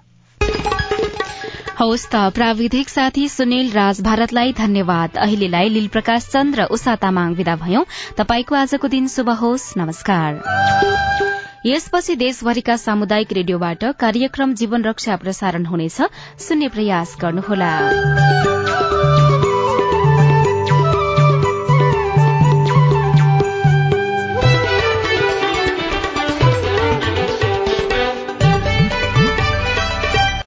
हवस् 1.78 2.06
त 2.06 2.16
प्राविधिक 2.34 2.88
साथी 2.88 3.28
सुनिल 3.28 3.70
राज 3.72 4.00
भारतलाई 4.00 4.52
धन्यवाद। 4.52 5.16
अहिलेलाई 5.18 5.68
लील 5.68 5.88
प्रकाश 5.88 6.28
चन्द 6.30 6.54
र 6.54 6.64
उषा 6.70 6.94
तामाङ 6.96 7.34
विदा 7.34 7.56
भयौं। 7.56 7.82
तपाईँको 8.16 8.54
आजको 8.54 8.88
दिन 8.88 9.08
शुभ 9.08 9.30
होस्। 9.30 9.74
नमस्कार। 9.76 10.30
यसपछि 11.66 12.14
देशभरिका 12.16 12.76
सामुदायिक 12.76 13.32
रेडियोबाट 13.32 13.84
कार्यक्रम 13.84 14.54
जीवन 14.54 14.84
रक्षा 14.84 15.16
प्रसारण 15.16 15.66
हुनेछ। 15.66 15.98
सुन्ने 16.38 16.68
प्रयास 16.68 17.16
गर्नुहोला। 17.20 17.72